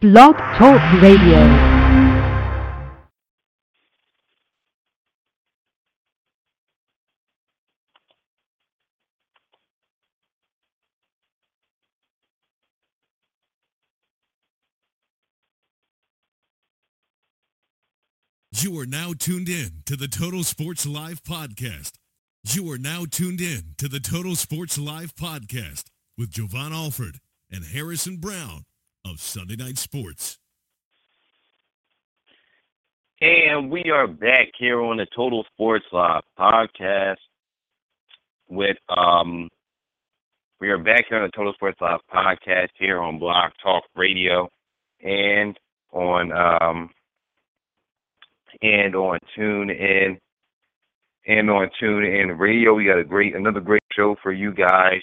Blog 0.00 0.36
Talk 0.36 1.02
Radio. 1.02 1.38
You 18.52 18.78
are 18.78 18.86
now 18.86 19.14
tuned 19.18 19.48
in 19.48 19.82
to 19.86 19.96
the 19.96 20.06
Total 20.06 20.44
Sports 20.44 20.86
Live 20.86 21.24
podcast. 21.24 21.94
You 22.44 22.70
are 22.70 22.78
now 22.78 23.04
tuned 23.10 23.40
in 23.40 23.74
to 23.78 23.88
the 23.88 23.98
Total 23.98 24.36
Sports 24.36 24.78
Live 24.78 25.16
podcast 25.16 25.86
with 26.16 26.30
Jovan 26.30 26.72
Alford 26.72 27.18
and 27.50 27.64
Harrison 27.64 28.18
Brown 28.18 28.62
of 29.08 29.20
Sunday 29.20 29.56
Night 29.56 29.78
Sports. 29.78 30.38
And 33.20 33.70
we 33.70 33.84
are 33.92 34.06
back 34.06 34.48
here 34.58 34.80
on 34.80 34.98
the 34.98 35.06
Total 35.16 35.44
Sports 35.52 35.86
Live 35.92 36.22
podcast 36.38 37.16
with 38.48 38.76
um 38.88 39.48
we 40.60 40.68
are 40.68 40.78
back 40.78 41.06
here 41.08 41.18
on 41.18 41.24
the 41.24 41.36
Total 41.36 41.52
Sports 41.54 41.78
Live 41.80 42.00
podcast 42.12 42.68
here 42.78 43.00
on 43.00 43.18
Blog 43.18 43.52
Talk 43.62 43.84
Radio 43.96 44.48
and 45.02 45.58
on 45.92 46.32
um 46.32 46.90
and 48.62 48.94
on 48.94 49.18
Tune 49.34 49.70
In 49.70 50.18
and 51.26 51.50
on 51.50 51.70
Tune 51.80 52.04
In 52.04 52.38
Radio. 52.38 52.74
We 52.74 52.84
got 52.84 52.98
a 52.98 53.04
great 53.04 53.34
another 53.34 53.60
great 53.60 53.82
show 53.92 54.16
for 54.22 54.32
you 54.32 54.52
guys 54.52 55.00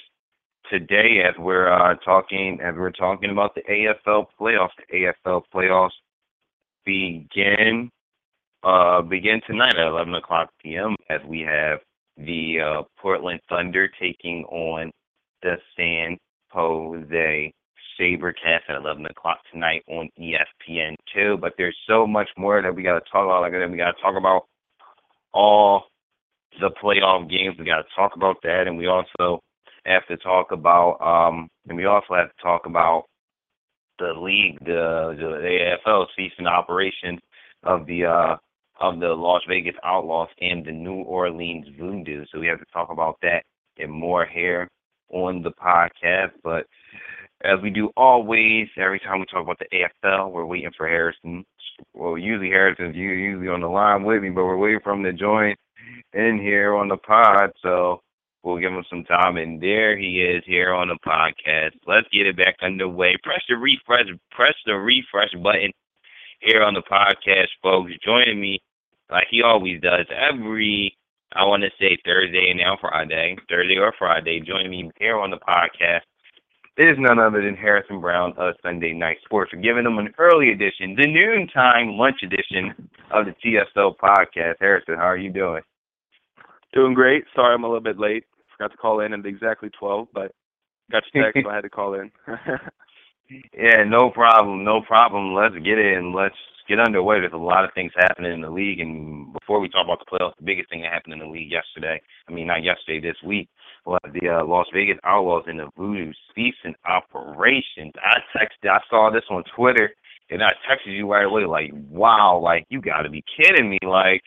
today 0.70 1.24
as 1.28 1.36
we're 1.38 1.72
uh, 1.72 1.96
talking 2.04 2.60
as 2.62 2.76
we're 2.76 2.92
talking 2.92 3.30
about 3.30 3.56
the 3.56 3.62
AFL 3.64 4.26
playoffs. 4.40 4.70
The 4.90 5.14
AFL 5.26 5.44
playoffs 5.54 5.92
begin 6.86 7.90
uh, 8.64 9.02
begin 9.02 9.42
tonight 9.48 9.76
at 9.78 9.88
11 9.88 10.16
o'clock 10.16 10.50
p.m. 10.62 10.96
as 11.10 11.22
we 11.28 11.42
have 11.42 11.80
the 12.18 12.60
uh, 12.60 12.84
Portland 13.00 13.40
Thunder 13.50 13.90
taking 14.00 14.44
on 14.46 14.92
the 15.44 15.56
San 15.78 16.18
Jose 16.52 17.54
Sabercats 18.00 18.68
at 18.70 18.78
11 18.78 19.06
o'clock 19.06 19.40
tonight 19.52 19.84
on 19.88 20.10
ESPN 20.20 20.96
two. 21.14 21.38
But 21.40 21.54
there's 21.58 21.78
so 21.88 22.08
much 22.08 22.30
more 22.38 22.62
that 22.62 22.76
we 22.76 22.84
got 22.84 22.94
to 22.94 23.12
talk 23.12 23.26
about. 23.26 23.42
Like 23.42 23.54
we 23.72 23.78
got 23.78 23.92
to 23.92 24.02
talk 24.02 24.16
about 24.18 24.46
all 25.34 25.86
the 26.60 26.72
playoff 26.82 27.30
games. 27.30 27.56
We 27.60 27.66
got 27.66 27.78
to 27.78 27.96
talk 27.96 28.16
about 28.16 28.38
that, 28.44 28.68
and 28.68 28.78
we 28.78 28.88
also 28.88 29.42
have 29.86 30.06
to 30.08 30.18
talk 30.18 30.52
about, 30.52 30.98
um, 31.02 31.50
and 31.68 31.78
we 31.78 31.86
also 31.86 32.14
have 32.16 32.30
to 32.30 32.44
talk 32.44 32.66
about 32.66 33.06
the 34.00 34.14
league, 34.18 34.60
the 34.60 35.16
the 35.18 35.78
AFL 35.88 36.06
ceasing 36.16 36.48
operations 36.48 37.20
of 37.64 37.86
the 37.86 38.06
uh, 38.06 38.36
of 38.80 39.00
the 39.00 39.08
Las 39.08 39.42
Vegas 39.48 39.76
Outlaws 39.84 40.30
and 40.42 40.66
the 40.66 40.72
New 40.72 41.02
Orleans 41.04 41.68
Voodoo. 41.80 42.26
So 42.32 42.40
we 42.40 42.48
have 42.48 42.60
to 42.60 42.66
talk 42.74 42.90
about 42.92 43.18
that 43.22 43.44
and 43.78 43.92
more 43.92 44.26
here 44.26 44.70
on 45.10 45.42
the 45.42 45.52
podcast. 45.52 46.32
But 46.44 46.66
as 47.44 47.62
we 47.62 47.70
do 47.70 47.90
always, 47.96 48.68
every 48.78 49.00
time 49.00 49.20
we 49.20 49.26
talk 49.26 49.44
about 49.44 49.60
the 49.60 49.88
AFL, 50.04 50.32
we're 50.32 50.46
waiting 50.46 50.72
for 50.78 50.88
Harrison. 50.88 51.46
Well, 51.94 52.18
usually 52.18 52.50
Harrison's 52.50 52.96
usually 52.96 53.48
on 53.48 53.62
the 53.62 53.68
line 53.68 54.04
with 54.04 54.22
me, 54.22 54.30
but 54.30 54.46
we're 54.46 54.58
waiting 54.58 54.80
for 54.84 54.94
him 54.94 55.04
to 55.04 55.14
join 55.14 55.56
in 56.14 56.40
here 56.42 56.76
on 56.76 56.88
the 56.88 56.98
pod. 56.98 57.52
So 57.62 58.02
we'll 58.46 58.60
give 58.60 58.72
him 58.72 58.86
some 58.90 59.04
time. 59.04 59.38
And 59.38 59.60
there 59.62 59.98
he 59.98 60.22
is 60.22 60.44
here 60.46 60.74
on 60.74 60.88
the 60.88 60.98
podcast. 61.06 61.72
Let's 61.88 62.08
get 62.14 62.28
it 62.28 62.38
back 62.38 62.56
underway. 62.62 63.18
Press 63.24 63.42
the 63.50 63.56
refresh, 63.56 64.06
press 64.32 64.54
the 64.66 64.76
refresh 64.76 65.34
button 65.44 65.72
here 66.40 66.64
on 66.64 66.76
the 66.76 66.84
podcast, 66.84 67.48
folks. 67.62 67.92
Joining 68.06 68.40
me 68.40 68.62
like 69.10 69.28
he 69.30 69.42
always 69.42 69.82
does 69.82 70.06
every 70.16 70.96
I 71.34 71.44
want 71.44 71.64
to 71.64 71.70
say 71.80 71.98
Thursday 72.06 72.50
and 72.50 72.60
now 72.60 72.78
Friday, 72.80 73.36
Thursday 73.50 73.78
or 73.78 73.94
Friday. 74.00 74.40
Joining 74.40 74.72
me 74.72 74.90
here 74.98 75.18
on 75.18 75.32
the 75.32 75.38
podcast 75.38 76.02
is 76.78 76.96
none 76.98 77.20
other 77.20 77.42
than 77.42 77.56
Harrison 77.56 78.00
Brown 78.00 78.34
of 78.38 78.56
Sunday 78.64 78.94
Night 78.94 79.18
Sports. 79.26 79.52
We're 79.54 79.62
giving 79.62 79.84
them 79.84 79.98
an 79.98 80.14
early 80.18 80.52
edition, 80.52 80.96
the 80.96 81.08
noontime 81.08 81.98
lunch 81.98 82.22
edition 82.24 82.90
of 83.12 83.26
the 83.26 83.36
TSO 83.42 83.96
podcast. 84.02 84.56
Harrison, 84.60 84.96
how 84.96 85.10
are 85.10 85.18
you 85.18 85.30
doing? 85.30 85.62
Doing 86.74 86.94
great. 86.94 87.26
Sorry 87.36 87.54
I'm 87.54 87.64
a 87.64 87.68
little 87.68 87.82
bit 87.84 88.00
late. 88.00 88.26
Forgot 88.58 88.72
to 88.72 88.78
call 88.78 89.00
in 89.02 89.14
at 89.14 89.26
exactly 89.26 89.70
12, 89.78 90.08
but 90.14 90.32
got 90.92 91.04
your 91.14 91.26
text, 91.26 91.44
so 91.44 91.50
I 91.50 91.56
had 91.56 91.62
to 91.62 91.70
call 91.70 91.94
in. 91.96 92.12
yeah, 93.54 93.84
no 93.86 94.10
problem, 94.10 94.64
no 94.64 94.82
problem. 94.82 95.34
Let's 95.34 95.56
get 95.56 95.78
in. 95.78 96.14
Let's 96.16 96.36
get 96.68 96.80
underway. 96.80 97.20
There's 97.20 97.34
a 97.34 97.38
lot 97.38 97.66
of 97.66 97.72
things 97.74 97.92
happening 97.98 98.34
in 98.34 98.42
the 98.42 98.50
league, 98.50 98.80
and 98.80 99.34
before 99.34 99.60
we 99.60 99.70
talk 99.70 99.86
about 99.86 100.00
the 100.00 100.06
playoffs, 100.06 100.38
the 100.38 100.46
biggest 100.46 100.70
thing 100.70 100.82
that 100.82 100.94
happened 100.94 101.14
in 101.14 101.20
the 101.20 101.28
league 101.28 101.52
yesterday, 101.52 102.02
I 102.28 102.32
mean, 102.32 102.48
not 102.48 102.64
yesterday, 102.64 103.00
this 103.00 103.18
week, 103.26 103.50
was 103.86 104.00
the 104.14 104.30
uh, 104.30 104.46
Las 104.46 104.68
Vegas 104.74 104.98
Outlaws 105.04 105.44
and 105.48 105.60
the 105.60 105.70
Voodoo 105.78 106.12
ceasing 106.34 106.76
operations. 106.86 107.94
I 108.02 108.20
texted, 108.36 108.70
I 108.70 108.80
saw 108.90 109.12
this 109.12 109.26
on 109.30 109.44
Twitter, 109.56 109.92
and 110.30 110.42
I 110.42 110.52
texted 110.70 110.96
you 110.96 111.12
right 111.12 111.26
away, 111.26 111.46
like, 111.46 111.72
wow, 111.90 112.40
like, 112.40 112.66
you 112.70 112.82
got 112.82 113.04
to 113.04 113.10
be 113.10 113.24
kidding 113.38 113.70
me. 113.70 113.80
Like, 113.84 114.22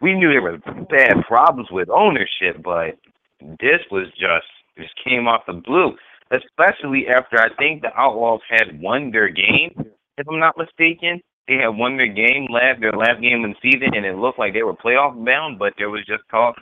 we 0.00 0.14
knew 0.14 0.28
there 0.28 0.42
were 0.42 0.58
bad 0.58 1.24
problems 1.26 1.68
with 1.70 1.88
ownership, 1.90 2.62
but 2.62 2.96
this 3.40 3.80
was 3.90 4.06
just, 4.18 4.46
just 4.78 4.92
came 5.04 5.28
off 5.28 5.42
the 5.46 5.54
blue, 5.54 5.96
especially 6.30 7.06
after 7.08 7.38
I 7.38 7.54
think 7.56 7.82
the 7.82 7.94
Outlaws 7.96 8.40
had 8.48 8.80
won 8.80 9.10
their 9.10 9.28
game, 9.28 9.72
if 10.18 10.26
I'm 10.28 10.38
not 10.38 10.58
mistaken 10.58 11.20
they 11.48 11.54
had 11.54 11.68
won 11.68 11.96
their 11.96 12.12
game 12.12 12.46
last 12.50 12.80
their 12.80 12.92
last 12.92 13.20
game 13.20 13.44
of 13.44 13.50
the 13.50 13.70
season, 13.70 13.94
and 13.94 14.04
it 14.04 14.16
looked 14.16 14.38
like 14.38 14.52
they 14.52 14.62
were 14.62 14.74
playoff 14.74 15.12
bound. 15.24 15.58
But 15.58 15.74
there 15.78 15.90
was 15.90 16.04
just 16.06 16.22
talk 16.30 16.56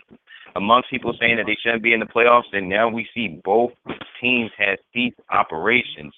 amongst 0.57 0.91
people 0.91 1.15
saying 1.19 1.37
that 1.37 1.47
they 1.47 1.57
shouldn't 1.63 1.83
be 1.83 1.95
in 1.95 2.01
the 2.01 2.07
playoffs, 2.07 2.53
and 2.53 2.69
now 2.69 2.89
we 2.89 3.09
see 3.15 3.41
both 3.45 3.73
teams 4.21 4.51
have 4.59 4.79
ceased 4.93 5.19
operations. 5.31 6.13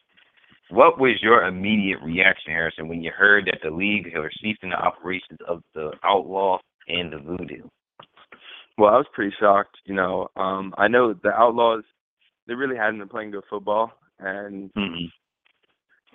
What 0.71 0.99
was 0.99 1.22
your 1.22 1.47
immediate 1.47 2.00
reaction, 2.03 2.53
Harrison, 2.53 2.89
when 2.89 3.03
you 3.03 3.12
heard 3.16 3.47
that 3.47 3.61
the 3.62 3.71
league 3.71 4.12
were 4.15 4.33
ceasing 4.43 4.71
the 4.71 4.77
operations 4.77 5.39
of 5.47 5.62
the 5.75 5.93
Outlaws 6.03 6.61
and 6.89 7.12
the 7.12 7.19
Voodoo? 7.19 7.69
Well, 8.78 8.92
I 8.92 8.97
was 8.97 9.06
pretty 9.12 9.34
shocked. 9.41 9.76
You 9.84 9.94
know, 9.94 10.28
um, 10.37 10.75
I 10.76 10.88
know 10.88 11.14
the 11.14 11.31
Outlaws 11.31 11.84
they 12.47 12.54
really 12.54 12.76
hadn't 12.76 12.98
been 12.98 13.09
playing 13.09 13.32
good 13.32 13.44
football, 13.50 13.92
and 14.19 14.72
mm-hmm 14.75 15.06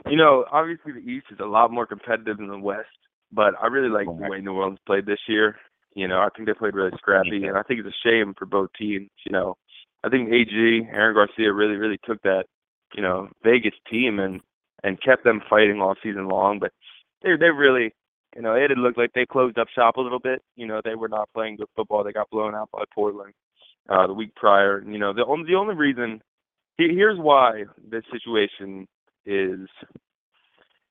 you 0.09 0.17
know, 0.17 0.45
obviously 0.51 0.93
the 0.93 0.99
East 0.99 1.27
is 1.31 1.39
a 1.39 1.45
lot 1.45 1.71
more 1.71 1.85
competitive 1.85 2.37
than 2.37 2.47
the 2.47 2.57
West, 2.57 2.87
but 3.31 3.53
I 3.61 3.67
really 3.67 3.89
like 3.89 4.07
the 4.07 4.29
way 4.29 4.41
New 4.41 4.53
Orleans 4.53 4.79
played 4.85 5.05
this 5.05 5.19
year. 5.27 5.55
You 5.93 6.07
know, 6.07 6.19
I 6.19 6.29
think 6.35 6.47
they 6.47 6.53
played 6.53 6.73
really 6.73 6.91
scrappy, 6.97 7.45
and 7.45 7.57
I 7.57 7.63
think 7.63 7.81
it's 7.81 7.89
a 7.89 8.07
shame 8.07 8.33
for 8.37 8.45
both 8.45 8.69
teams. 8.77 9.09
You 9.25 9.33
know, 9.33 9.57
I 10.03 10.09
think 10.09 10.31
AG 10.31 10.49
Aaron 10.91 11.15
Garcia 11.15 11.51
really, 11.51 11.75
really 11.75 11.99
took 12.05 12.21
that, 12.21 12.45
you 12.95 13.01
know, 13.01 13.29
Vegas 13.43 13.73
team 13.89 14.19
and 14.19 14.41
and 14.83 15.01
kept 15.01 15.23
them 15.23 15.41
fighting 15.49 15.81
all 15.81 15.95
season 16.01 16.29
long. 16.29 16.59
But 16.59 16.71
they 17.21 17.31
they 17.37 17.49
really, 17.49 17.93
you 18.35 18.41
know, 18.41 18.53
it 18.53 18.69
had 18.69 18.79
looked 18.79 18.97
like 18.97 19.13
they 19.13 19.25
closed 19.25 19.57
up 19.57 19.67
shop 19.73 19.97
a 19.97 20.01
little 20.01 20.19
bit. 20.19 20.41
You 20.55 20.67
know, 20.67 20.81
they 20.83 20.95
were 20.95 21.09
not 21.09 21.29
playing 21.33 21.57
good 21.57 21.67
football. 21.75 22.03
They 22.03 22.13
got 22.13 22.29
blown 22.29 22.55
out 22.55 22.69
by 22.71 22.83
Portland 22.93 23.33
uh, 23.89 24.07
the 24.07 24.13
week 24.13 24.35
prior. 24.35 24.83
You 24.87 24.97
know, 24.97 25.13
the 25.13 25.25
only 25.25 25.51
the 25.51 25.57
only 25.57 25.75
reason 25.75 26.21
here's 26.77 27.19
why 27.19 27.65
this 27.89 28.03
situation 28.11 28.87
is 29.25 29.67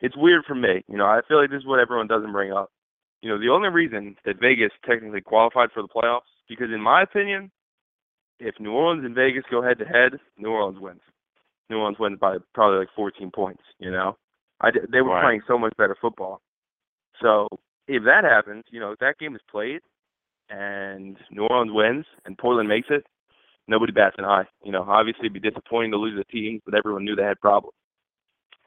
it's 0.00 0.16
weird 0.16 0.44
for 0.46 0.54
me. 0.54 0.84
You 0.88 0.96
know, 0.96 1.06
I 1.06 1.20
feel 1.26 1.40
like 1.40 1.50
this 1.50 1.60
is 1.60 1.66
what 1.66 1.80
everyone 1.80 2.06
doesn't 2.06 2.32
bring 2.32 2.52
up. 2.52 2.70
You 3.22 3.30
know, 3.30 3.38
the 3.38 3.50
only 3.50 3.68
reason 3.68 4.16
that 4.24 4.40
Vegas 4.40 4.72
technically 4.86 5.20
qualified 5.20 5.70
for 5.74 5.82
the 5.82 5.88
playoffs, 5.88 6.30
because 6.48 6.68
in 6.72 6.80
my 6.80 7.02
opinion, 7.02 7.50
if 8.38 8.54
New 8.58 8.72
Orleans 8.72 9.04
and 9.04 9.14
Vegas 9.14 9.44
go 9.50 9.62
head 9.62 9.78
to 9.78 9.84
head, 9.84 10.12
New 10.38 10.48
Orleans 10.48 10.80
wins. 10.80 11.02
New 11.68 11.78
Orleans 11.78 11.98
wins 11.98 12.18
by 12.18 12.38
probably 12.54 12.78
like 12.78 12.88
14 12.96 13.30
points. 13.30 13.62
You 13.78 13.90
know, 13.90 14.16
I 14.60 14.70
they 14.90 15.02
were 15.02 15.10
right. 15.10 15.24
playing 15.24 15.42
so 15.46 15.58
much 15.58 15.74
better 15.76 15.96
football. 16.00 16.40
So 17.20 17.48
if 17.86 18.04
that 18.04 18.24
happens, 18.24 18.64
you 18.70 18.80
know, 18.80 18.92
if 18.92 18.98
that 19.00 19.18
game 19.18 19.34
is 19.34 19.42
played 19.50 19.80
and 20.48 21.16
New 21.30 21.46
Orleans 21.46 21.72
wins 21.72 22.06
and 22.24 22.38
Portland 22.38 22.68
makes 22.68 22.88
it, 22.90 23.06
nobody 23.68 23.92
bats 23.92 24.16
an 24.18 24.24
eye. 24.24 24.44
You 24.64 24.72
know, 24.72 24.84
obviously 24.88 25.26
it'd 25.26 25.40
be 25.40 25.48
disappointing 25.48 25.92
to 25.92 25.96
lose 25.96 26.16
the 26.16 26.24
teams, 26.24 26.62
but 26.64 26.74
everyone 26.74 27.04
knew 27.04 27.16
they 27.16 27.22
had 27.22 27.40
problems. 27.40 27.74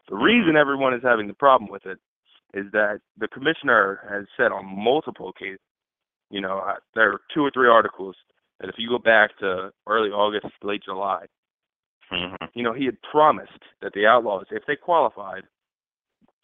The 0.09 0.15
reason 0.15 0.55
everyone 0.57 0.93
is 0.93 1.01
having 1.03 1.27
the 1.27 1.33
problem 1.33 1.71
with 1.71 1.85
it 1.85 1.97
is 2.53 2.65
that 2.71 2.99
the 3.17 3.27
commissioner 3.27 3.99
has 4.09 4.25
said 4.37 4.51
on 4.51 4.65
multiple 4.65 5.29
occasions, 5.29 5.59
you 6.29 6.41
know, 6.41 6.61
there 6.95 7.11
are 7.13 7.21
two 7.33 7.41
or 7.41 7.51
three 7.51 7.67
articles 7.67 8.15
that 8.59 8.69
if 8.69 8.75
you 8.77 8.89
go 8.89 8.99
back 8.99 9.37
to 9.39 9.71
early 9.87 10.09
August, 10.09 10.47
late 10.61 10.83
July, 10.83 11.25
mm-hmm. 12.11 12.45
you 12.53 12.63
know, 12.63 12.73
he 12.73 12.85
had 12.85 12.97
promised 13.01 13.51
that 13.81 13.93
the 13.93 14.05
Outlaws, 14.05 14.45
if 14.51 14.63
they 14.67 14.75
qualified, 14.75 15.43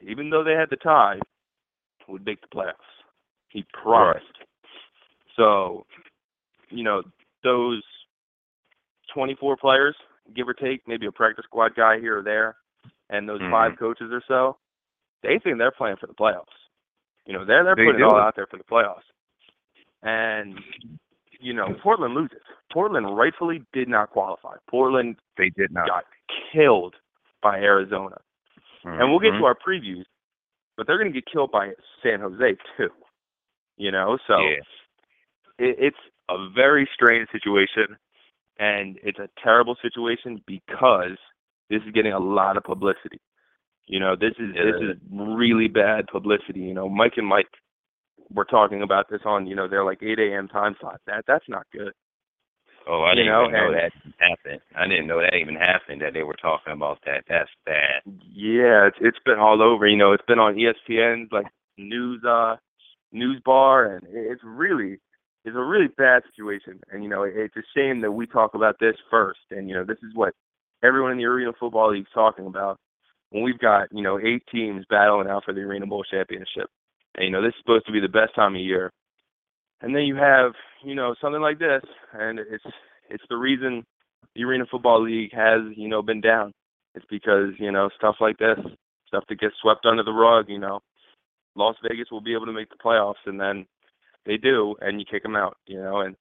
even 0.01 0.29
though 0.29 0.43
they 0.43 0.53
had 0.53 0.69
the 0.69 0.77
tie, 0.77 1.19
would 2.09 2.25
make 2.25 2.41
the 2.41 2.47
playoffs. 2.47 2.73
He 3.49 3.65
promised. 3.73 4.25
Right. 4.39 4.47
So, 5.35 5.85
you 6.69 6.83
know, 6.83 7.01
those 7.43 7.81
24 9.13 9.57
players, 9.57 9.95
give 10.35 10.47
or 10.47 10.53
take, 10.53 10.81
maybe 10.87 11.05
a 11.05 11.11
practice 11.11 11.45
squad 11.45 11.75
guy 11.75 11.99
here 11.99 12.19
or 12.19 12.23
there, 12.23 12.55
and 13.09 13.27
those 13.27 13.41
mm-hmm. 13.41 13.51
five 13.51 13.71
coaches 13.79 14.09
or 14.11 14.21
so, 14.27 14.57
they 15.23 15.39
think 15.43 15.57
they're 15.57 15.71
playing 15.71 15.97
for 15.99 16.07
the 16.07 16.13
playoffs. 16.13 16.45
You 17.25 17.33
know, 17.33 17.45
they're 17.45 17.63
they're 17.63 17.75
They 17.75 17.85
putting 17.85 17.99
do. 17.99 18.07
it 18.07 18.13
all 18.13 18.19
out 18.19 18.35
there 18.35 18.47
for 18.47 18.57
the 18.57 18.63
playoffs. 18.63 19.05
And 20.01 20.59
you 21.39 21.53
know, 21.53 21.67
Portland 21.81 22.13
loses. 22.13 22.41
Portland 22.71 23.17
rightfully 23.17 23.63
did 23.73 23.87
not 23.87 24.11
qualify. 24.11 24.55
Portland 24.69 25.15
They 25.37 25.49
did 25.49 25.71
not. 25.71 25.87
got 25.87 26.03
killed 26.53 26.95
by 27.41 27.57
Arizona. 27.57 28.17
And 28.83 29.11
we'll 29.11 29.19
get 29.19 29.37
to 29.37 29.45
our 29.45 29.55
previews, 29.55 30.05
but 30.79 30.87
they're 30.87 30.97
going 30.97 31.11
to 31.11 31.13
get 31.13 31.29
killed 31.29 31.51
by 31.51 31.73
San 32.01 32.21
Jose 32.21 32.55
too. 32.77 32.87
You 33.75 33.91
know, 33.91 34.17
so 34.27 34.39
yeah. 34.39 35.67
it, 35.67 35.75
it's 35.77 35.97
a 36.29 36.49
very 36.55 36.87
strange 36.93 37.27
situation, 37.33 37.97
and 38.59 38.97
it's 39.03 39.19
a 39.19 39.27
terrible 39.43 39.75
situation 39.81 40.41
because 40.47 41.17
this 41.69 41.81
is 41.85 41.91
getting 41.93 42.13
a 42.13 42.19
lot 42.19 42.55
of 42.55 42.63
publicity. 42.63 43.19
You 43.87 43.99
know, 43.99 44.15
this 44.15 44.31
is 44.39 44.51
It 44.55 44.63
this 44.63 44.81
is. 44.81 44.95
is 44.95 44.97
really 45.11 45.67
bad 45.67 46.07
publicity. 46.07 46.61
You 46.61 46.73
know, 46.73 46.87
Mike 46.87 47.13
and 47.17 47.27
Mike 47.27 47.49
were 48.31 48.45
talking 48.45 48.81
about 48.81 49.09
this 49.09 49.21
on 49.25 49.47
you 49.47 49.55
know 49.55 49.67
their 49.67 49.83
like 49.83 50.01
8 50.01 50.17
a.m. 50.17 50.47
time 50.47 50.77
slot. 50.79 51.01
That 51.07 51.25
that's 51.27 51.49
not 51.49 51.67
good. 51.73 51.91
Oh, 52.89 53.03
I 53.03 53.13
you 53.13 53.17
didn't 53.17 53.31
know, 53.31 53.43
even 53.45 53.53
know 53.53 53.71
that 53.71 53.91
happened. 54.17 54.61
I 54.75 54.87
didn't 54.87 55.07
know 55.07 55.21
that 55.21 55.35
even 55.35 55.55
happened. 55.55 56.01
That 56.01 56.13
they 56.13 56.23
were 56.23 56.37
talking 56.41 56.73
about 56.73 56.99
that. 57.05 57.23
That's 57.29 57.49
bad. 57.65 58.01
Yeah, 58.33 58.87
it's 58.87 58.97
it's 58.99 59.19
been 59.25 59.37
all 59.37 59.61
over. 59.61 59.87
You 59.87 59.97
know, 59.97 60.13
it's 60.13 60.25
been 60.27 60.39
on 60.39 60.57
E 60.59 60.65
ESPN's 60.65 61.31
like 61.31 61.45
news 61.77 62.23
uh 62.27 62.55
news 63.11 63.41
bar, 63.45 63.95
and 63.95 64.07
it's 64.09 64.41
really 64.43 64.99
it's 65.45 65.55
a 65.55 65.63
really 65.63 65.89
bad 65.97 66.23
situation. 66.31 66.79
And 66.91 67.03
you 67.03 67.09
know, 67.09 67.23
it, 67.23 67.33
it's 67.35 67.57
a 67.57 67.63
shame 67.77 68.01
that 68.01 68.11
we 68.11 68.25
talk 68.25 68.55
about 68.55 68.77
this 68.79 68.95
first. 69.11 69.41
And 69.51 69.69
you 69.69 69.75
know, 69.75 69.85
this 69.85 69.99
is 69.99 70.15
what 70.15 70.33
everyone 70.83 71.11
in 71.11 71.17
the 71.19 71.25
Arena 71.25 71.51
Football 71.59 71.93
League's 71.93 72.09
talking 72.13 72.47
about 72.47 72.79
when 73.29 73.43
we've 73.43 73.59
got 73.59 73.89
you 73.91 74.01
know 74.01 74.19
eight 74.19 74.43
teams 74.51 74.85
battling 74.89 75.27
out 75.29 75.43
for 75.45 75.53
the 75.53 75.61
Arena 75.61 75.85
Bowl 75.85 76.03
championship. 76.09 76.71
And 77.15 77.25
you 77.25 77.31
know, 77.31 77.43
this 77.43 77.49
is 77.49 77.61
supposed 77.61 77.85
to 77.85 77.91
be 77.91 77.99
the 77.99 78.07
best 78.07 78.33
time 78.35 78.55
of 78.55 78.61
year. 78.61 78.91
And 79.81 79.95
then 79.95 80.03
you 80.03 80.15
have 80.15 80.53
you 80.83 80.95
know 80.95 81.15
something 81.21 81.41
like 81.41 81.59
this, 81.59 81.83
and 82.13 82.39
it's 82.39 82.63
it's 83.09 83.23
the 83.29 83.37
reason 83.37 83.85
the 84.35 84.43
Arena 84.43 84.65
Football 84.69 85.03
League 85.03 85.33
has 85.33 85.61
you 85.75 85.87
know 85.87 86.01
been 86.01 86.21
down. 86.21 86.53
It's 86.95 87.05
because, 87.09 87.51
you 87.59 87.71
know, 87.71 87.89
stuff 87.95 88.15
like 88.19 88.37
this, 88.37 88.57
stuff 89.07 89.23
that 89.29 89.39
gets 89.39 89.55
swept 89.61 89.85
under 89.85 90.03
the 90.03 90.11
rug, 90.11 90.45
you 90.49 90.59
know, 90.59 90.79
Las 91.55 91.75
Vegas 91.87 92.07
will 92.11 92.21
be 92.21 92.33
able 92.33 92.45
to 92.45 92.53
make 92.53 92.69
the 92.69 92.75
playoffs 92.83 93.25
and 93.25 93.39
then 93.39 93.65
they 94.25 94.37
do 94.37 94.75
and 94.81 94.99
you 94.99 95.05
kick 95.09 95.23
them 95.23 95.35
out, 95.35 95.57
you 95.65 95.79
know, 95.79 96.01
and 96.01 96.15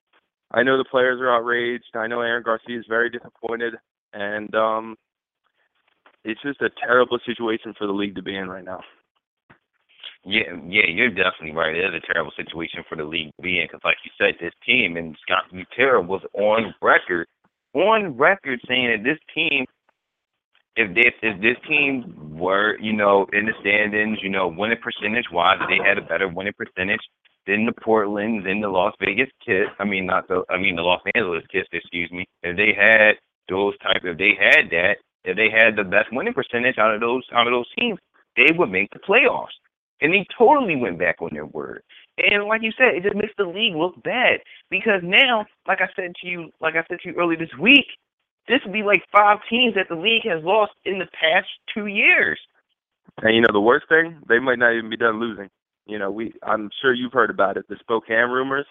I 0.50 0.62
know 0.62 0.78
the 0.78 0.84
players 0.84 1.20
are 1.20 1.34
outraged. 1.34 1.84
I 1.94 2.06
know 2.06 2.20
Aaron 2.20 2.43
Garcia 2.43 2.78
is 2.78 2.87
very 2.88 3.11
disappointed 3.11 3.75
and 4.12 4.54
um 4.54 4.96
it's 6.25 6.43
just 6.43 6.61
a 6.61 6.70
terrible 6.84 7.19
situation 7.25 7.75
for 7.78 7.87
the 7.87 7.93
league 7.93 8.16
to 8.16 8.22
be 8.22 8.37
in 8.37 8.49
right 8.49 8.64
now. 8.64 8.81
Yeah, 10.28 10.60
yeah, 10.69 10.84
you're 10.86 11.08
definitely 11.08 11.52
right. 11.52 11.75
It 11.75 11.94
is 11.94 12.02
a 12.04 12.12
terrible 12.12 12.32
situation 12.36 12.84
for 12.86 12.96
the 12.96 13.04
league 13.04 13.32
to 13.36 13.42
be 13.42 13.60
in 13.60 13.64
because, 13.64 13.80
like 13.82 13.96
you 14.04 14.10
said, 14.19 14.34
this 14.38 14.52
team 14.64 14.98
and 14.98 15.16
Scott 15.22 15.44
Butera 15.50 16.06
was 16.06 16.20
on 16.34 16.75
record, 16.82 17.26
on 17.72 18.14
record 18.14 18.60
saying 18.69 18.88
that 18.88 19.04
this 19.04 19.16
team, 19.34 19.64
if 20.76 20.94
this 20.94 21.14
if 21.22 21.40
this 21.40 21.56
team 21.66 22.12
were, 22.36 22.78
you 22.78 22.92
know, 22.92 23.26
in 23.32 23.46
the 23.46 23.54
standings, 23.62 24.19
you 24.22 24.28
know, 24.28 24.48
winning 24.48 24.76
percentage 24.84 25.25
wise, 25.32 25.60
they 25.66 25.82
had 25.82 25.96
a 25.96 26.02
better 26.02 26.28
winning 26.28 26.52
percentage 26.58 27.00
than 27.46 27.64
the 27.64 27.72
Portland, 27.82 28.44
than 28.44 28.60
the 28.60 28.69
Las 28.69 28.92
Vegas 29.00 29.30
KISS. 29.46 29.69
I 29.78 29.84
mean, 29.84 30.04
not 30.04 30.28
the, 30.28 30.44
I 30.50 30.58
mean 30.58 30.76
the 30.76 30.82
Los 30.82 31.00
Angeles 31.14 31.44
KISS. 31.50 31.64
Excuse 31.72 32.10
me. 32.12 32.26
If 32.42 32.54
they 32.54 32.75
had 32.78 33.12
those 33.48 33.78
type, 33.78 34.02
if 34.04 34.19
they 34.19 34.36
had 34.38 34.69
that, 34.72 34.96
if 35.25 35.38
they 35.38 35.48
had 35.48 35.75
the 35.75 35.84
best 35.84 36.12
winning 36.12 36.34
percentage 36.34 36.76
out 36.76 36.94
of 36.94 37.00
those 37.00 37.25
out 37.32 37.46
of 37.46 37.52
those 37.54 37.72
teams, 37.78 37.98
they 38.36 38.52
would 38.54 38.70
make 38.70 38.90
the 38.92 38.98
playoffs. 38.98 39.56
And 40.00 40.12
they 40.12 40.26
totally 40.36 40.76
went 40.76 40.98
back 40.98 41.16
on 41.20 41.30
their 41.32 41.46
word. 41.46 41.82
And 42.18 42.44
like 42.44 42.62
you 42.62 42.72
said, 42.76 42.94
it 42.94 43.02
just 43.02 43.16
makes 43.16 43.34
the 43.36 43.44
league 43.44 43.74
look 43.74 44.00
bad 44.02 44.40
because 44.70 45.00
now, 45.02 45.46
like 45.66 45.80
I 45.80 45.88
said 45.94 46.14
to 46.20 46.26
you, 46.26 46.50
like 46.60 46.74
I 46.74 46.84
said 46.88 46.98
to 47.02 47.10
you 47.10 47.14
earlier 47.16 47.38
this 47.38 47.56
week, 47.60 47.86
this 48.48 48.60
would 48.64 48.72
be 48.72 48.82
like 48.82 49.02
five 49.12 49.38
teams 49.48 49.74
that 49.74 49.88
the 49.88 50.00
league 50.00 50.24
has 50.24 50.42
lost 50.42 50.72
in 50.84 50.98
the 50.98 51.06
past 51.06 51.48
two 51.72 51.86
years. 51.86 52.38
And 53.22 53.34
you 53.34 53.40
know 53.40 53.52
the 53.52 53.60
worst 53.60 53.88
thing, 53.88 54.20
they 54.28 54.38
might 54.38 54.58
not 54.58 54.74
even 54.74 54.90
be 54.90 54.96
done 54.96 55.20
losing. 55.20 55.48
You 55.86 55.98
know, 55.98 56.10
we 56.10 56.32
I'm 56.42 56.70
sure 56.80 56.94
you've 56.94 57.12
heard 57.12 57.30
about 57.30 57.56
it, 57.56 57.66
the 57.68 57.76
Spokane 57.80 58.30
rumors. 58.30 58.66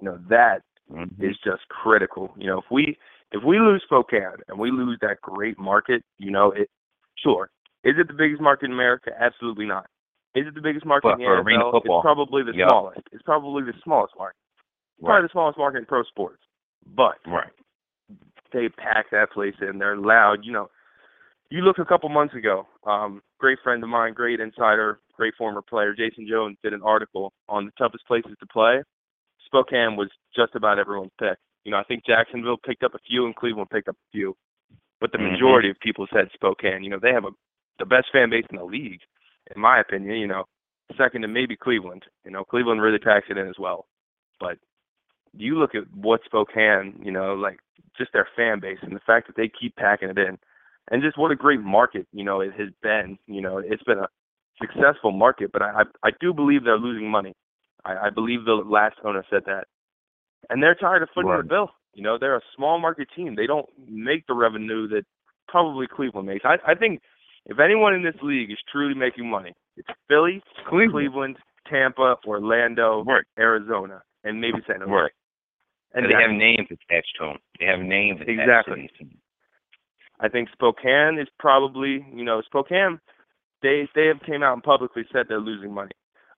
You 0.00 0.06
know, 0.06 0.18
that 0.28 0.62
mm-hmm. 0.90 1.24
is 1.24 1.36
just 1.44 1.68
critical. 1.68 2.32
You 2.36 2.46
know, 2.48 2.58
if 2.58 2.66
we 2.70 2.96
if 3.32 3.42
we 3.44 3.58
lose 3.58 3.82
Spokane 3.84 4.42
and 4.48 4.58
we 4.58 4.70
lose 4.70 4.98
that 5.02 5.20
great 5.20 5.58
market, 5.58 6.02
you 6.18 6.30
know, 6.30 6.52
it 6.52 6.70
sure. 7.22 7.50
Is 7.84 7.94
it 7.98 8.08
the 8.08 8.14
biggest 8.14 8.42
market 8.42 8.66
in 8.66 8.72
America? 8.72 9.10
Absolutely 9.18 9.66
not. 9.66 9.86
Is 10.38 10.46
it 10.46 10.54
the 10.54 10.60
biggest 10.60 10.86
market 10.86 11.08
But 11.08 11.12
in 11.14 11.18
the 11.20 11.24
for 11.24 11.40
arena 11.40 11.64
NFL? 11.64 11.72
football, 11.72 11.98
It's 11.98 12.04
probably 12.04 12.42
the 12.42 12.54
yeah. 12.54 12.68
smallest. 12.68 13.00
It's 13.12 13.22
probably 13.22 13.62
the 13.64 13.74
smallest 13.82 14.14
market. 14.16 14.36
Right. 15.00 15.08
Probably 15.08 15.26
the 15.26 15.32
smallest 15.32 15.58
market 15.58 15.78
in 15.78 15.86
pro 15.86 16.02
sports. 16.04 16.42
But 16.86 17.18
Right. 17.26 17.50
they 18.52 18.68
pack 18.68 19.10
that 19.10 19.30
place 19.32 19.54
in. 19.60 19.78
They're 19.78 19.96
loud. 19.96 20.44
You 20.44 20.52
know, 20.52 20.70
you 21.50 21.62
look 21.62 21.78
a 21.78 21.84
couple 21.84 22.08
months 22.08 22.34
ago. 22.34 22.66
Um, 22.84 23.22
great 23.38 23.58
friend 23.62 23.82
of 23.82 23.88
mine, 23.88 24.14
great 24.14 24.40
insider, 24.40 25.00
great 25.14 25.34
former 25.36 25.62
player, 25.62 25.94
Jason 25.94 26.26
Jones 26.28 26.56
did 26.62 26.72
an 26.72 26.82
article 26.82 27.32
on 27.48 27.64
the 27.66 27.72
toughest 27.78 28.06
places 28.06 28.32
to 28.40 28.46
play. 28.46 28.82
Spokane 29.46 29.96
was 29.96 30.10
just 30.34 30.54
about 30.54 30.78
everyone's 30.78 31.12
pick. 31.18 31.38
You 31.64 31.72
know, 31.72 31.78
I 31.78 31.84
think 31.84 32.04
Jacksonville 32.06 32.56
picked 32.58 32.82
up 32.82 32.94
a 32.94 32.98
few 33.00 33.26
and 33.26 33.34
Cleveland 33.34 33.70
picked 33.70 33.88
up 33.88 33.96
a 33.96 34.10
few, 34.12 34.36
but 35.00 35.12
the 35.12 35.18
Mhm. 35.18 35.32
majority 35.32 35.70
of 35.70 35.78
people 35.80 36.06
said 36.12 36.30
Spokane. 36.32 36.82
You 36.84 36.90
know, 36.90 36.98
they 36.98 37.12
have 37.12 37.24
a 37.24 37.30
the 37.78 37.86
best 37.86 38.10
fan 38.10 38.28
base 38.28 38.44
in 38.50 38.56
the 38.56 38.64
league, 38.64 39.00
in 39.54 39.60
my 39.60 39.80
opinion. 39.80 40.16
You 40.16 40.26
know, 40.26 40.44
second 40.96 41.22
to 41.22 41.28
maybe 41.28 41.56
Cleveland. 41.56 42.04
You 42.24 42.30
know, 42.30 42.44
Cleveland 42.44 42.80
really 42.82 42.98
packs 42.98 43.26
it 43.30 43.38
in 43.38 43.48
as 43.48 43.58
well, 43.58 43.86
but 44.40 44.58
you 45.36 45.58
look 45.58 45.74
at 45.74 45.84
what 45.94 46.20
Spokane, 46.24 47.00
you 47.02 47.12
know, 47.12 47.34
like 47.34 47.58
just 47.96 48.12
their 48.12 48.28
fan 48.36 48.60
base 48.60 48.78
and 48.82 48.94
the 48.94 49.00
fact 49.00 49.26
that 49.26 49.36
they 49.36 49.48
keep 49.48 49.76
packing 49.76 50.08
it 50.08 50.18
in, 50.18 50.38
and 50.90 51.02
just 51.02 51.18
what 51.18 51.30
a 51.30 51.36
great 51.36 51.60
market, 51.60 52.06
you 52.12 52.24
know, 52.24 52.40
it 52.40 52.52
has 52.58 52.68
been. 52.82 53.18
You 53.26 53.40
know, 53.40 53.58
it's 53.58 53.82
been 53.82 53.98
a 53.98 54.08
successful 54.60 55.12
market, 55.12 55.50
but 55.52 55.62
I 55.62 55.82
I, 56.02 56.10
do 56.20 56.32
believe 56.32 56.64
they're 56.64 56.78
losing 56.78 57.10
money. 57.10 57.34
I, 57.84 58.06
I 58.06 58.10
believe 58.10 58.44
the 58.44 58.54
last 58.54 58.96
owner 59.04 59.24
said 59.30 59.42
that, 59.46 59.64
and 60.50 60.62
they're 60.62 60.74
tired 60.74 61.02
of 61.02 61.08
footing 61.14 61.30
Right. 61.30 61.42
the 61.42 61.48
bill. 61.48 61.70
You 61.94 62.02
know, 62.02 62.16
they're 62.18 62.36
a 62.36 62.42
small 62.56 62.78
market 62.78 63.08
team. 63.14 63.34
They 63.34 63.46
don't 63.46 63.68
make 63.88 64.26
the 64.26 64.34
revenue 64.34 64.88
that 64.88 65.04
probably 65.48 65.86
Cleveland 65.86 66.26
makes. 66.26 66.44
I 66.44 66.56
I 66.66 66.74
think 66.74 67.00
if 67.48 67.58
anyone 67.58 67.94
in 67.94 68.02
this 68.02 68.14
league 68.22 68.50
is 68.50 68.58
truly 68.70 68.94
making 68.94 69.28
money, 69.28 69.52
it's 69.76 69.88
Philly, 70.08 70.42
Cleveland. 70.68 70.92
Cleveland, 70.92 71.36
Tampa, 71.68 72.16
Orlando, 72.26 73.04
Right. 73.04 73.24
Arizona, 73.38 74.02
and 74.24 74.40
maybe 74.40 74.58
San 74.66 74.80
Jose. 74.80 74.90
Right. 74.92 75.12
And 75.94 76.04
they 76.06 76.14
have 76.14 76.30
names 76.30 76.68
attached 76.70 77.16
to 77.18 77.26
them. 77.26 77.36
They 77.58 77.66
have 77.66 77.80
names 77.80 78.20
attached 78.20 78.38
Exactly. 78.40 78.90
I 80.20 80.28
think 80.28 80.48
Spokane 80.52 81.18
is 81.18 81.28
probably, 81.38 82.04
you 82.12 82.24
know, 82.24 82.42
Spokane. 82.42 83.00
They 83.62 83.88
they 83.94 84.06
have 84.06 84.20
came 84.26 84.42
out 84.42 84.54
and 84.54 84.62
publicly 84.62 85.04
said 85.12 85.26
they're 85.28 85.40
losing 85.40 85.72
money. 85.72 85.92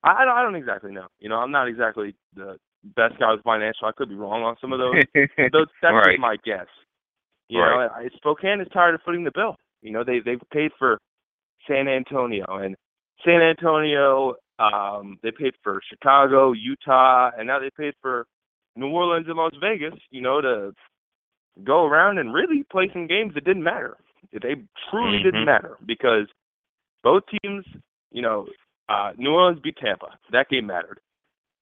I, 0.04 0.22
I 0.22 0.24
don't 0.24 0.36
I 0.36 0.42
don't 0.42 0.54
exactly 0.54 0.92
know. 0.92 1.06
You 1.18 1.28
know, 1.28 1.36
I'm 1.36 1.50
not 1.50 1.66
exactly 1.68 2.14
the 2.34 2.58
best 2.96 3.18
guy 3.18 3.32
with 3.32 3.42
financial. 3.42 3.86
I 3.88 3.92
could 3.92 4.08
be 4.08 4.14
wrong 4.14 4.42
on 4.42 4.56
some 4.60 4.72
of 4.72 4.78
those. 4.78 5.02
those 5.52 5.66
that's 5.82 5.92
right. 5.92 6.12
just 6.12 6.20
my 6.20 6.36
guess. 6.44 6.66
You 7.48 7.60
Right. 7.60 7.86
know, 7.86 7.92
I, 7.94 8.08
Spokane 8.16 8.60
is 8.60 8.68
tired 8.72 8.94
of 8.94 9.02
footing 9.04 9.24
the 9.24 9.32
bill. 9.34 9.56
You 9.82 9.92
know, 9.92 10.04
they 10.04 10.20
they've 10.20 10.40
paid 10.52 10.72
for 10.78 10.98
San 11.68 11.88
Antonio 11.88 12.44
and 12.48 12.76
San 13.24 13.40
Antonio. 13.40 14.34
Um, 14.58 15.18
they 15.22 15.30
paid 15.30 15.54
for 15.62 15.80
Chicago, 15.88 16.52
Utah, 16.52 17.30
and 17.36 17.46
now 17.46 17.58
they 17.58 17.70
paid 17.76 17.94
for 18.02 18.26
New 18.76 18.88
Orleans 18.88 19.26
and 19.28 19.36
Las 19.36 19.52
Vegas. 19.60 19.98
You 20.10 20.20
know, 20.20 20.40
to 20.40 20.72
go 21.64 21.86
around 21.86 22.18
and 22.18 22.32
really 22.32 22.64
play 22.70 22.90
some 22.92 23.06
games 23.06 23.34
that 23.34 23.44
didn't 23.44 23.62
matter. 23.62 23.96
They 24.32 24.56
truly 24.90 25.18
Mhm. 25.18 25.22
didn't 25.22 25.44
matter 25.44 25.76
because 25.84 26.28
both 27.02 27.24
teams, 27.42 27.66
you 28.10 28.22
know, 28.22 28.48
uh, 28.88 29.12
New 29.16 29.32
Orleans 29.32 29.60
beat 29.60 29.76
Tampa. 29.76 30.18
That 30.30 30.48
game 30.48 30.66
mattered. 30.66 31.00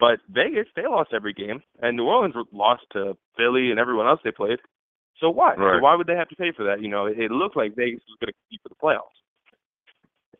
But 0.00 0.20
Vegas, 0.28 0.68
they 0.74 0.86
lost 0.86 1.12
every 1.12 1.32
game, 1.32 1.62
and 1.80 1.96
New 1.96 2.06
Orleans 2.06 2.34
lost 2.52 2.84
to 2.90 3.16
Philly 3.36 3.70
and 3.70 3.80
everyone 3.80 4.06
else 4.06 4.20
they 4.22 4.30
played. 4.30 4.60
So 5.20 5.30
what? 5.30 5.56
So 5.56 5.80
why 5.80 5.94
would 5.94 6.06
they 6.06 6.14
have 6.14 6.28
to 6.28 6.36
pay 6.36 6.52
for 6.56 6.64
that? 6.64 6.80
You 6.80 6.88
know, 6.88 7.06
it, 7.06 7.18
it 7.18 7.30
looked 7.30 7.56
like 7.56 7.74
Vegas 7.74 8.00
was 8.08 8.16
going 8.20 8.32
to 8.32 8.38
compete 8.44 8.60
for 8.62 8.68
the 8.68 8.76
playoffs, 8.76 9.18